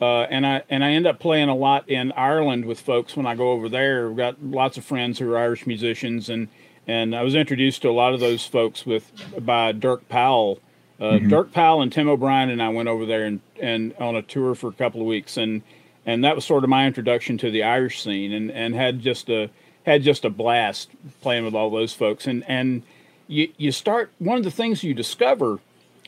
[0.00, 3.26] uh, and I and I end up playing a lot in Ireland with folks when
[3.26, 4.08] I go over there.
[4.10, 6.48] I've got lots of friends who are Irish musicians, and
[6.86, 10.60] and I was introduced to a lot of those folks with by Dirk Powell.
[11.00, 14.22] Uh, Dirk Powell and Tim O'Brien and I went over there and, and on a
[14.22, 15.62] tour for a couple of weeks, and
[16.06, 19.28] and that was sort of my introduction to the Irish scene, and, and had just
[19.28, 19.50] a
[19.84, 20.90] had just a blast
[21.20, 22.82] playing with all those folks, and and
[23.26, 25.60] you you start one of the things you discover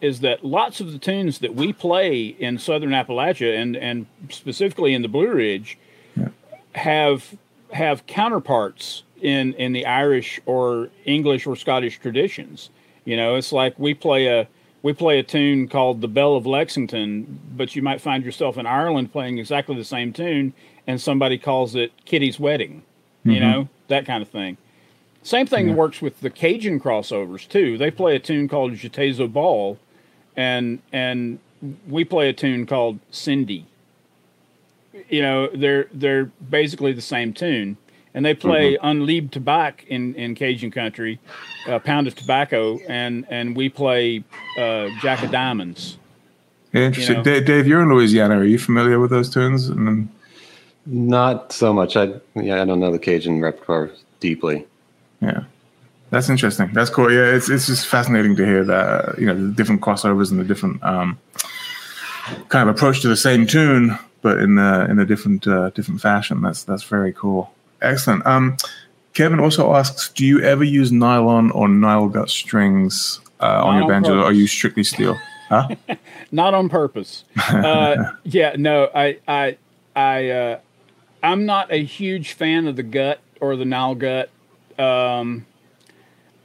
[0.02, 4.94] is that lots of the tunes that we play in Southern Appalachia and and specifically
[4.94, 5.78] in the Blue Ridge
[6.76, 7.36] have
[7.72, 12.70] have counterparts in in the Irish or English or Scottish traditions.
[13.04, 14.48] You know, it's like we play a
[14.82, 18.66] we play a tune called "The Bell of Lexington," but you might find yourself in
[18.66, 20.52] Ireland playing exactly the same tune,
[20.86, 22.82] and somebody calls it "Kitty's Wedding."
[23.24, 23.40] You mm-hmm.
[23.40, 24.56] know, that kind of thing.
[25.26, 27.76] Same thing works with the Cajun crossovers too.
[27.76, 29.78] They play a tune called "J'ai été au bal,"
[30.36, 31.38] and and
[31.88, 33.66] we play a tune called "Cindy."
[35.10, 37.76] you know they're they're basically the same tune
[38.14, 41.20] and they play unleaved tobacco in in cajun country
[41.68, 44.24] a pound of tobacco and and we play
[44.58, 45.98] uh jack of diamonds
[46.72, 47.16] yeah, interesting.
[47.16, 47.22] know.
[47.22, 48.38] Dave, Dave, you're in Louisiana.
[48.38, 49.68] Are you familiar with those tunes?
[49.68, 50.08] And then,
[50.84, 51.96] Not so much.
[51.96, 54.66] I yeah, I don't know the Cajun repertoire deeply.
[55.26, 55.44] Yeah,
[56.10, 56.70] that's interesting.
[56.72, 57.12] That's cool.
[57.12, 59.18] Yeah, it's it's just fascinating to hear that.
[59.18, 61.18] You know, the different crossovers and the different um,
[62.48, 66.00] kind of approach to the same tune, but in a, in a different uh, different
[66.00, 66.42] fashion.
[66.42, 67.52] That's that's very cool.
[67.82, 68.24] Excellent.
[68.26, 68.56] Um,
[69.14, 73.82] Kevin also asks, do you ever use nylon or Nylgut strings uh, on Not your
[73.82, 74.18] on banjo?
[74.18, 75.16] Or are you strictly steel?
[75.48, 75.68] Huh?
[76.32, 79.56] not on purpose uh yeah no i i
[79.94, 80.58] i uh
[81.22, 84.26] i'm not a huge fan of the gut or the Nylgut
[84.78, 85.46] um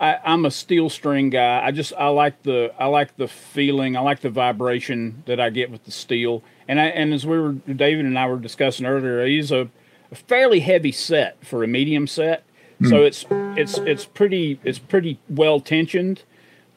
[0.02, 1.64] I, I'm a steel string guy.
[1.64, 3.96] I just I like the I like the feeling.
[3.96, 6.44] I like the vibration that I get with the steel.
[6.68, 9.70] And I and as we were David and I were discussing earlier, I use a,
[10.12, 12.44] a fairly heavy set for a medium set.
[12.90, 16.24] So it's it's it's pretty it's pretty well tensioned.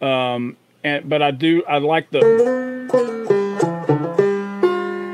[0.02, 3.34] Um, and but I do I like the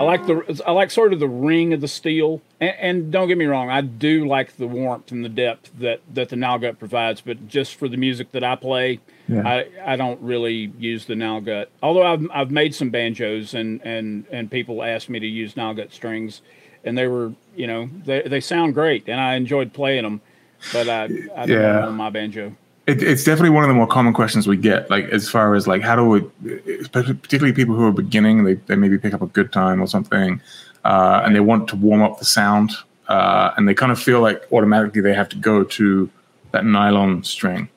[0.01, 3.28] I like the I like sort of the ring of the steel, and, and don't
[3.28, 6.78] get me wrong, I do like the warmth and the depth that that the Nylgut
[6.78, 7.20] provides.
[7.20, 9.46] But just for the music that I play, Yeah.
[9.46, 11.66] I, I don't really use the Nylgut.
[11.82, 15.92] Although I've I've made some banjos and and and people asked me to use Nylgut
[15.92, 16.40] strings,
[16.82, 20.22] and they were you know they they sound great, and I enjoyed playing them.
[20.72, 21.05] But I
[21.36, 21.80] I don't Yeah.
[21.80, 22.57] know my banjo.
[22.91, 24.91] It, it's definitely one of the more common questions we get.
[24.91, 26.20] Like as far as like how do we,
[26.88, 30.41] particularly people who are beginning, they they maybe pick up a Goodtime or something,
[30.84, 32.72] uh, and they want to warm up the sound,
[33.09, 36.11] uh, and they kind of feel like automatically they have to go to
[36.53, 37.68] that nylon string.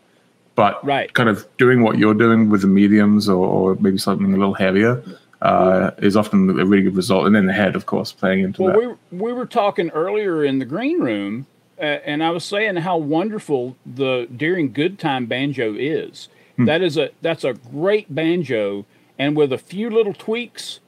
[0.55, 1.11] But Right.
[1.13, 4.53] kind of doing what you're doing with the mediums or, or maybe something a little
[4.53, 5.01] heavier
[5.41, 7.25] uh, is often a really good result.
[7.25, 8.97] And then the head, of course, playing into Well, that.
[9.11, 11.45] we we were talking earlier in the green room,
[11.79, 16.29] uh, and I was saying how wonderful the Deering Goodtime banjo is.
[16.57, 16.65] Hmm.
[16.65, 18.85] That is a that's a great banjo,
[19.17, 20.79] and with a few little tweaks,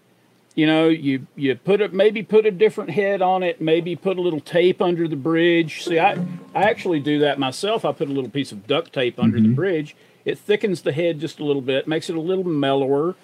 [0.54, 4.18] you know, you you put it maybe put a different head on it, maybe put
[4.18, 5.84] a little tape under the bridge.
[5.84, 6.14] See, I
[6.54, 7.84] I actually do that myself.
[7.84, 9.50] I put a little piece of duct tape under Mm-hmm.
[9.50, 9.96] the bridge.
[10.24, 13.16] It thickens the head just a little bit, makes it a little mellower,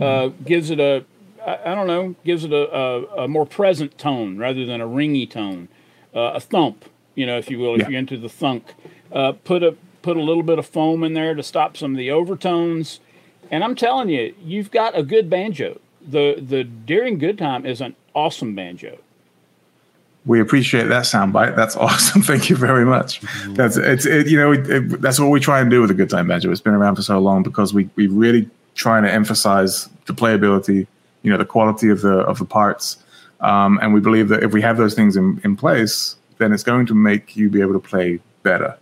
[0.00, 1.04] uh, gives it a
[1.44, 4.86] I, I don't know, gives it a, a, a more present tone rather than a
[4.86, 5.68] ringy tone,
[6.14, 6.84] uh, a thump,
[7.18, 7.88] you know, if you will, if Yeah.
[7.88, 8.62] you're into the thunk.
[9.12, 11.98] Uh, put a put a little bit of foam in there to stop some of
[11.98, 13.00] the overtones,
[13.50, 15.80] and I'm telling you, you've got a good banjo.
[16.06, 18.98] The the Deering Goodtime is an awesome banjo.
[20.26, 21.56] We appreciate that soundbite.
[21.56, 22.22] That's awesome.
[22.30, 23.20] Thank you very much.
[23.50, 25.94] That's it's it, you know it, it- that's what we try and do with a
[25.94, 26.50] Goodtime banjo.
[26.52, 30.86] It's been around for so long because we we really trying to emphasize the playability,
[31.22, 32.98] you know, the quality of the of the parts,
[33.40, 36.62] um, and we believe that if we have those things in, in place, then it's
[36.62, 38.76] going to make you be able to play better,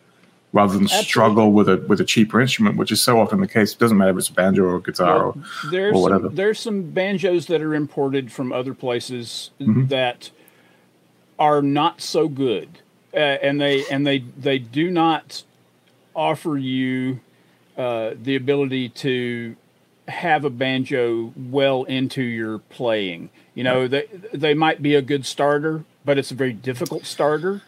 [0.53, 3.73] rather than struggle with a with a cheaper instrument, which is so often the case.
[3.73, 6.29] It doesn't matter if it's a banjo or a guitar Well, there's or whatever.
[6.29, 9.87] some, there's some banjos that are imported from other places Mm-hmm.
[9.87, 10.31] that
[11.39, 12.69] are not so good,
[13.13, 15.43] uh, and they and they they do not
[16.15, 17.21] offer you
[17.77, 19.55] uh, the ability to
[20.09, 23.29] have a banjo well into your playing.
[23.55, 27.61] You know, they they might be a good starter, but it's a very difficult starter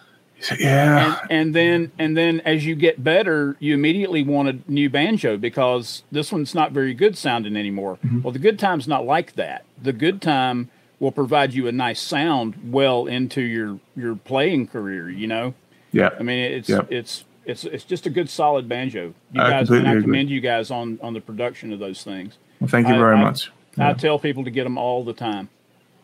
[0.58, 1.20] yeah.
[1.22, 5.36] and, and then and then as you get better, you immediately want a new banjo
[5.36, 7.98] because this one's not very good sounding anymore.
[8.04, 8.22] Mm-hmm.
[8.22, 9.64] Well, the Goodtime's not like that.
[9.82, 10.68] The Goodtime
[11.00, 15.10] will provide you a nice sound well into your your playing career.
[15.10, 15.54] You know,
[15.92, 16.10] yeah.
[16.18, 16.92] I mean, it's Yep.
[16.92, 19.14] it's it's it's just a good solid banjo.
[19.32, 20.02] You I guys, and I agree.
[20.02, 22.38] commend you guys on on the production of those things.
[22.60, 23.50] Well, thank you I- very I- much.
[23.80, 25.48] I tell people to get them all the time.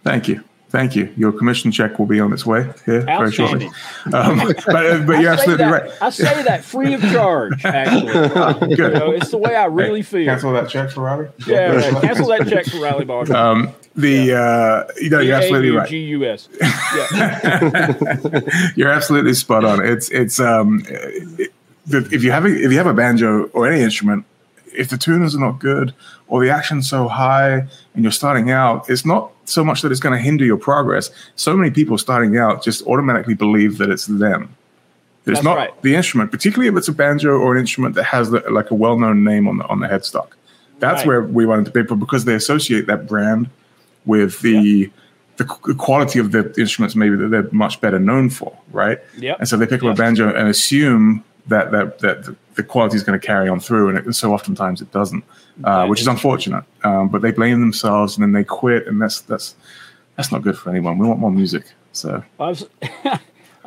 [0.04, 0.44] Thank you.
[0.74, 1.14] Thank you.
[1.16, 3.66] Your commission check will be on its way here very shortly.
[4.12, 6.02] Um, but, uh, but you're absolutely that, right.
[6.02, 7.52] I say that free of charge.
[7.64, 10.24] Actually, you know, it's the way I really feel.
[10.24, 11.28] Cancel that check for Riley.
[11.46, 12.02] Yeah, right.
[12.02, 13.32] cancel that check for Riley Baugus.
[13.44, 15.88] Um, the uh, you know you're absolutely right.
[15.88, 16.48] G-U-S.
[16.60, 18.72] Yeah.
[18.74, 19.84] You're absolutely spot on.
[19.84, 21.52] It's it's um, it,
[21.86, 24.24] if you have a, if you have a banjo or any instrument,
[24.74, 25.94] if the tuners are not good
[26.28, 30.00] or the action's so high and you're starting out, it's not so much that it's
[30.00, 31.10] going to hinder your progress.
[31.36, 34.54] So many people starting out just automatically believe that it's them.
[35.24, 35.82] That It's That's not right.
[35.82, 38.74] the instrument, particularly if it's a banjo or an instrument that has the, like a
[38.74, 40.28] well-known name on the on the headstock.
[40.80, 41.06] That's Right.
[41.06, 43.48] where we run into people because they associate that brand
[44.04, 44.90] with the
[45.36, 48.98] the quality of the instruments maybe that they're much better known for, right?
[49.18, 49.34] Yeah.
[49.38, 53.02] And so they pick up a banjo and assume that that that the- quality is
[53.02, 55.24] going to carry on through, and, it, so oftentimes it doesn't,
[55.62, 56.64] uh, which is is unfortunate.
[56.82, 59.54] Um, but they blame themselves and then they quit, and that's that's
[60.16, 60.98] that's not good for anyone.
[60.98, 61.64] We want more music.
[61.92, 62.66] So I was
[63.04, 63.20] I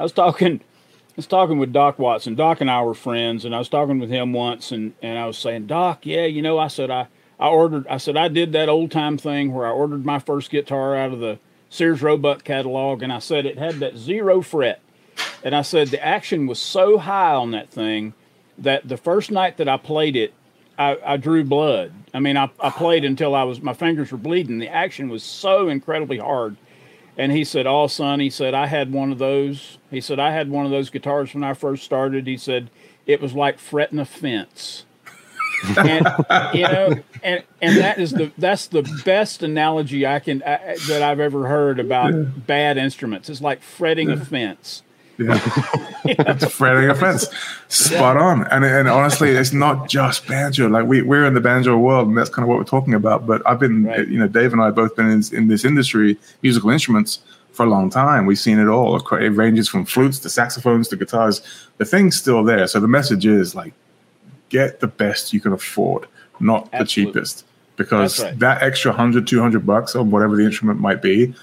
[0.03, 2.35] was talking I was talking with Doc Watson.
[2.35, 5.25] Doc and I were friends, and I was talking with him once, and, and I
[5.25, 7.07] was saying, Doc, yeah, you know, I said I
[7.39, 10.51] I ordered I said I did that old time thing where I ordered my first
[10.51, 14.79] guitar out of the Sears Roebuck catalog, and I said it had that zero fret,
[15.43, 18.13] and I said the action was so high on that thing
[18.57, 20.33] that the first night that I played it,
[20.77, 21.91] I, I drew blood.
[22.13, 24.59] I mean, I, I played until I was my fingers were bleeding.
[24.59, 26.57] The action was so incredibly hard.
[27.17, 30.31] And he said, "Oh, son," he said, "I had one of those." He said, "I
[30.31, 32.69] had one of those guitars when I first started." He said,
[33.07, 34.85] "It was like fretting a fence."
[35.77, 36.07] and
[36.53, 36.93] you know,
[37.23, 41.47] and and that is the that's the best analogy I can I, that I've ever
[41.47, 43.29] heard about bad instruments.
[43.29, 44.83] It's like fretting a fence.
[45.17, 45.39] Yeah,
[46.05, 47.27] it's fretting a fence.
[47.69, 48.45] Spot on.
[48.47, 50.67] And and honestly, it's not just banjo.
[50.67, 53.25] Like we we're in the banjo world, and that's kind of what we're talking about.
[53.25, 54.07] But I've been, Right.
[54.07, 57.19] you know, Dave and I have both been in, in this industry, musical instruments,
[57.57, 58.27] for a long time.
[58.27, 58.95] We've seen it all.
[58.95, 61.41] It ranges from flutes to saxophones to guitars.
[61.77, 62.67] The thing's still there.
[62.67, 63.73] So the message is like,
[64.49, 66.07] get the best you can afford,
[66.39, 67.45] not the cheapest,
[67.75, 68.37] because right.
[68.39, 71.33] that extra 100, 200 bucks on whatever the instrument might be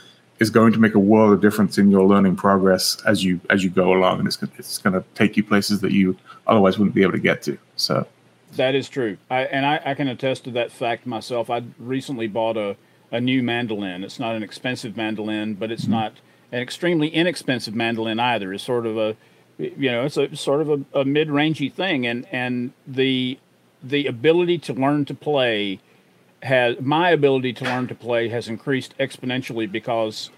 [0.45, 3.65] is going to make a world of difference in your learning progress as you as
[3.65, 6.17] you go along, and it's it's going to take you places that you
[6.47, 7.59] otherwise wouldn't be able to get to.
[7.77, 8.07] So
[8.57, 9.17] That is true.
[9.31, 11.51] I, and I, I can attest to that fact myself.
[11.51, 12.77] I recently bought a,
[13.11, 14.05] a new mandolin.
[14.05, 15.93] It's not an expensive mandolin, but it's mm-hmm.
[15.93, 16.13] not
[16.53, 18.53] an extremely inexpensive mandolin either.
[18.53, 19.17] It's sort of a
[19.59, 23.39] you know, it's a sort of a, a mid-rangey thing, and and the
[23.83, 25.79] the ability to learn to play
[26.45, 30.31] has my ability to learn to play has increased exponentially because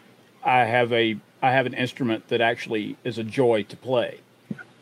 [0.44, 4.20] I have a I have an instrument that actually is a joy to play.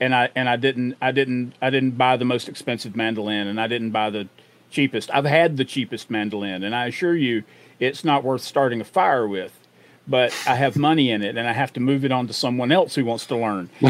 [0.00, 3.58] And I and I didn't I didn't I didn't buy the most expensive mandolin and
[3.58, 4.28] I didn't buy the
[4.70, 5.10] cheapest.
[5.14, 7.44] I've had the cheapest mandolin and I assure you
[7.80, 9.58] it's not worth starting a fire with.
[10.06, 12.70] But I have money in it and I have to move it on to someone
[12.70, 13.70] else who wants to learn.
[13.80, 13.88] you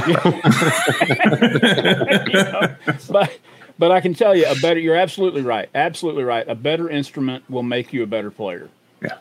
[2.45, 2.77] know?
[3.11, 3.37] But
[3.79, 5.69] but I can tell you a better you're absolutely right.
[5.75, 6.49] Absolutely right.
[6.49, 8.69] A better instrument will make you a better player.
[9.03, 9.19] Yeah.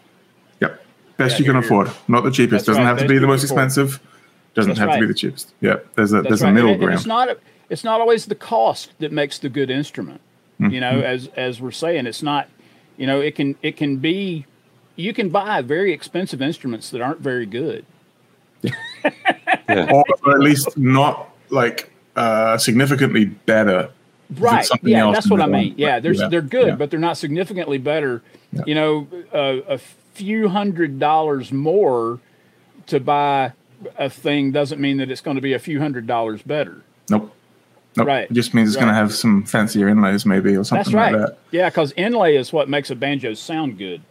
[0.62, 0.86] Yep.
[1.18, 1.92] Best yeah, you can afford.
[2.08, 2.66] Not the cheapest.
[2.66, 2.90] Doesn't right.
[2.90, 4.00] have to be the most expensive.
[4.54, 4.96] Doesn't That's have right.
[4.96, 5.54] to be the cheapest.
[5.62, 5.78] Yeah.
[5.96, 6.50] There's a That's there's right.
[6.50, 6.92] a middle and, ground.
[6.94, 7.38] And it's not a,
[7.70, 10.22] it's not always the cost that makes the good instrument.
[10.60, 10.74] Mm-hmm.
[10.74, 12.48] You know, as as we're saying, it's not
[12.98, 14.46] you know, it can it can be
[14.96, 17.86] you can buy very expensive instruments that aren't very good.
[18.62, 18.72] yeah.
[19.92, 23.92] or, or at least not like uh, significantly better
[24.40, 26.28] right yeah that's what i mean yeah there's yeah.
[26.28, 26.76] they're good yeah.
[26.76, 28.62] but they're not significantly better yeah.
[28.66, 29.78] you know uh, a
[30.14, 32.20] few hundred dollars more
[32.88, 33.52] to buy
[33.98, 37.34] a thing doesn't mean that it's going to be a few hundred dollars better nope
[37.96, 38.08] Nope.
[38.08, 38.30] Right.
[38.30, 38.86] It just means it's right.
[38.86, 41.14] going to have some fancier inlays, maybe, or something That's right.
[41.14, 41.38] like that.
[41.52, 44.02] Yeah, because inlay is what makes a banjo sound good.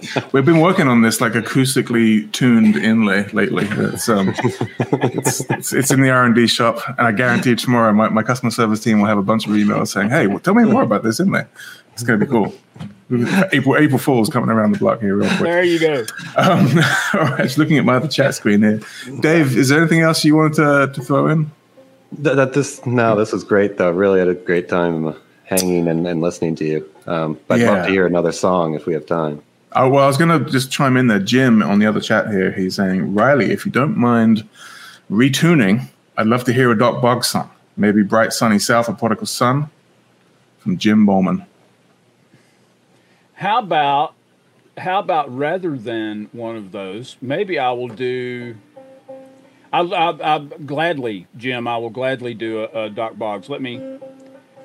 [0.32, 3.66] We've been working on this like acoustically tuned inlay lately.
[3.70, 7.92] It's um, it's, it's, it's in the R and D shop, and I guarantee tomorrow
[7.92, 10.54] my, my customer service team will have a bunch of emails saying, "Hey, well, tell
[10.54, 11.44] me more about this inlay."
[11.92, 12.54] It's going to be cool.
[13.52, 15.40] April April Fool's coming around the block here real quick.
[15.40, 16.06] There you go.
[16.36, 16.66] Um,
[17.14, 18.80] all right, just looking at my other chat screen here.
[19.20, 21.50] Dave, is there anything else you wanted to, to throw in?
[22.12, 23.90] That, that this no, this was great though.
[23.90, 25.14] Really had a great time
[25.44, 26.90] hanging and, and listening to you.
[27.06, 27.70] Um, but yeah.
[27.70, 29.42] I'd love to hear another song if we have time.
[29.74, 31.18] Oh, well, I was going to just chime in there.
[31.18, 34.46] Jim on the other chat here, he's saying, Riley, if you don't mind
[35.10, 37.50] retuning, I'd love to hear a Dock Boggs song.
[37.76, 39.70] Maybe Bright Sunny South or Prodigal Son
[40.58, 41.46] from Jim Bollman.
[43.34, 44.14] How about
[44.78, 48.56] how about rather than one of those, maybe I will do.
[49.72, 51.66] I, I, I gladly, Jim.
[51.66, 53.48] I will gladly do a, a Dock Boggs.
[53.48, 53.98] Let me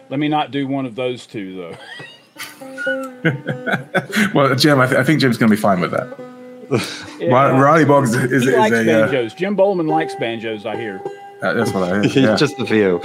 [0.09, 1.77] let me not do one of those two though.
[4.34, 6.07] well, Jim, I, th- I, think Jim's going to be fine with that.
[7.19, 9.34] Yeah, Riley Boggs is, is, he is likes a, uh, banjos.
[9.34, 10.68] Uh, Jim Bollman likes banjos.
[10.68, 11.01] I hear.
[11.41, 12.23] Uh, that's what I hear.
[12.30, 12.35] Yeah.
[12.35, 12.99] Just a few.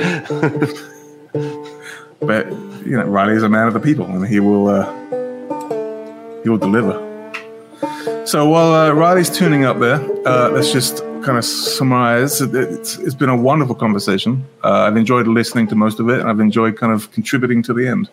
[2.20, 2.46] but
[2.84, 4.84] you know, Riley is a man of the people, and he will uh,
[6.42, 6.98] he will deliver.
[8.26, 12.42] So while uh, Riley's tuning up there, uh, let's just kind of summarize.
[12.42, 14.44] It's, it's been a wonderful conversation.
[14.62, 17.88] I've enjoyed listening to most of it, and I've enjoyed kind of contributing to the
[17.88, 18.10] end.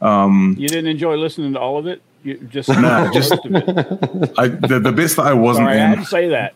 [0.00, 2.02] Um, you didn't enjoy listening to all of it.
[2.22, 5.82] You just no, just I, the, the bits that I wasn't Sorry, in.
[5.82, 6.54] I had to say that.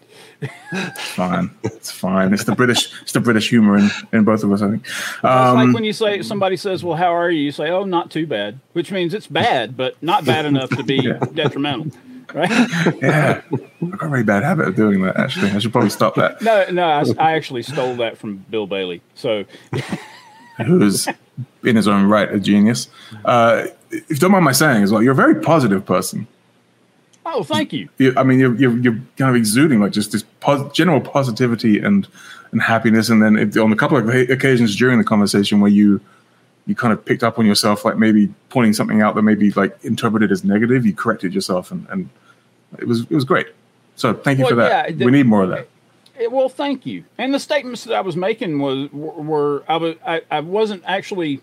[0.98, 2.34] fine, it's fine.
[2.34, 4.60] It's the British, it's the British humor in, in both of us.
[4.60, 5.24] I think.
[5.24, 7.84] Um, it's like when you say somebody says, "Well, how are you?" You say, "Oh,
[7.84, 11.18] not too bad," which means it's bad, but not bad enough to be yeah.
[11.32, 11.90] detrimental.
[12.34, 12.50] Right?
[13.00, 15.16] yeah, I've got a really bad habit of doing that.
[15.16, 16.42] Actually, I should probably stop that.
[16.42, 19.00] No, no, I, I actually stole that from Bill Bailey.
[19.14, 19.44] So,
[20.58, 21.08] who's
[21.62, 22.88] in his own right a genius.
[23.24, 26.26] Uh, if you don't mind my saying as well, you're a very positive person.
[27.26, 27.88] Oh, thank you.
[27.98, 31.78] you I mean, you're, you're, you're, kind of exuding like just this pos- general positivity
[31.78, 32.06] and
[32.52, 33.08] and happiness.
[33.08, 36.00] And then on a couple of occasions during the conversation where you
[36.66, 39.76] you kind of picked up on yourself, like maybe pointing something out that maybe like
[39.84, 42.08] interpreted as negative, you corrected yourself, and, and
[42.78, 43.48] it was it was great.
[43.96, 44.90] So thank you well, for that.
[44.90, 45.68] Yeah, the, we need more of that.
[46.18, 47.04] It, well, thank you.
[47.18, 51.42] And the statements that I was making was were, I was I, I wasn't actually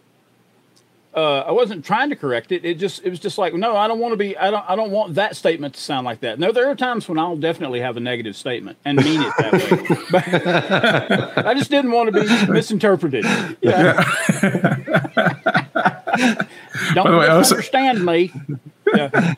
[1.13, 2.63] uh, I wasn't trying to correct it.
[2.63, 4.37] It just it was just like no, I don't want to be.
[4.37, 6.39] I don't I don't want that statement to sound like that.
[6.39, 9.53] No, there are times when I'll definitely have a negative statement and mean it that
[9.53, 9.97] way.
[10.09, 13.25] but I just didn't want to be misinterpreted.
[13.61, 14.03] Yeah.
[16.93, 18.31] don't way, misunderstand also, me.
[18.93, 19.09] Yeah.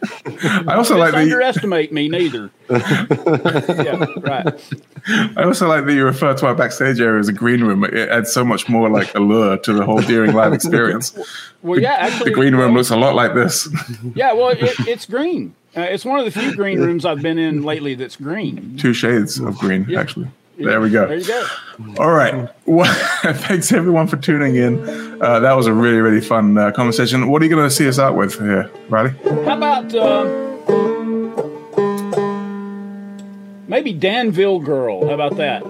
[0.68, 2.50] I also like that underestimate me neither.
[2.70, 4.74] yeah, right.
[5.38, 7.84] I also like that you refer to our backstage area as a green room.
[7.84, 11.18] It adds so much more like allure to the whole Deering Live experience.
[11.64, 13.70] Well, yeah, actually, the green room well, looks a lot like this.
[14.16, 15.56] Yeah, well, it, it's green.
[15.78, 18.76] Uh, it's one of the few green rooms I've been in lately that's green.
[18.76, 20.02] Two shades of green, yeah.
[20.02, 20.28] actually.
[20.58, 21.08] There we go.
[21.08, 21.48] There you go.
[21.98, 22.50] All right.
[22.66, 22.94] Well,
[23.24, 25.22] thanks everyone for tuning in.
[25.22, 27.28] Uh, that was a really, really fun uh, conversation.
[27.30, 29.12] What are you going to see us out with here, Riley?
[29.46, 30.26] How about uh,
[33.68, 35.08] maybe Danville Girl?
[35.08, 35.64] How about that?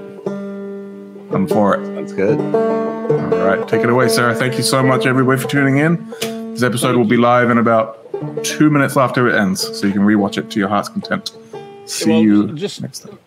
[1.33, 1.95] I'm for it.
[1.95, 2.39] That's good.
[2.39, 3.65] All right.
[3.67, 4.35] Take it away, Sarah.
[4.35, 6.09] Thank you so much, everybody, for tuning in.
[6.53, 7.99] This episode will be live in about
[8.43, 11.31] two minutes after it ends, so you can rewatch it to your heart's content.
[11.85, 13.17] See well, you just, next time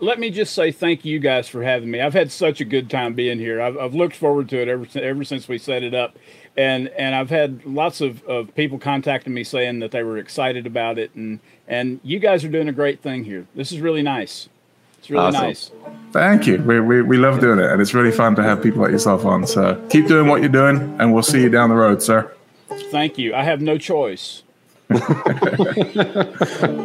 [0.00, 2.00] let me just say thank you guys for having me.
[2.00, 3.60] I've had such a good time being here.
[3.60, 6.16] I've, I've looked forward to it ever ever since we set it up,
[6.56, 10.66] and and I've had lots of, of people contacting me saying that they were excited
[10.66, 13.46] about it, and and you guys are doing a great thing here.
[13.54, 14.48] This is really nice.
[14.98, 15.42] It's really awesome.
[15.42, 15.70] nice.
[16.12, 16.58] Thank you.
[16.62, 19.24] We, we, we love doing it, and it's really fun to have people like yourself
[19.24, 19.46] on.
[19.46, 22.30] So keep doing what you're doing, and we'll see you down the road, sir.
[22.90, 23.34] Thank you.
[23.34, 24.42] I have no choice.
[24.90, 25.00] we're,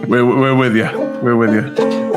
[0.07, 0.89] we're with you.
[1.21, 2.14] We're with you.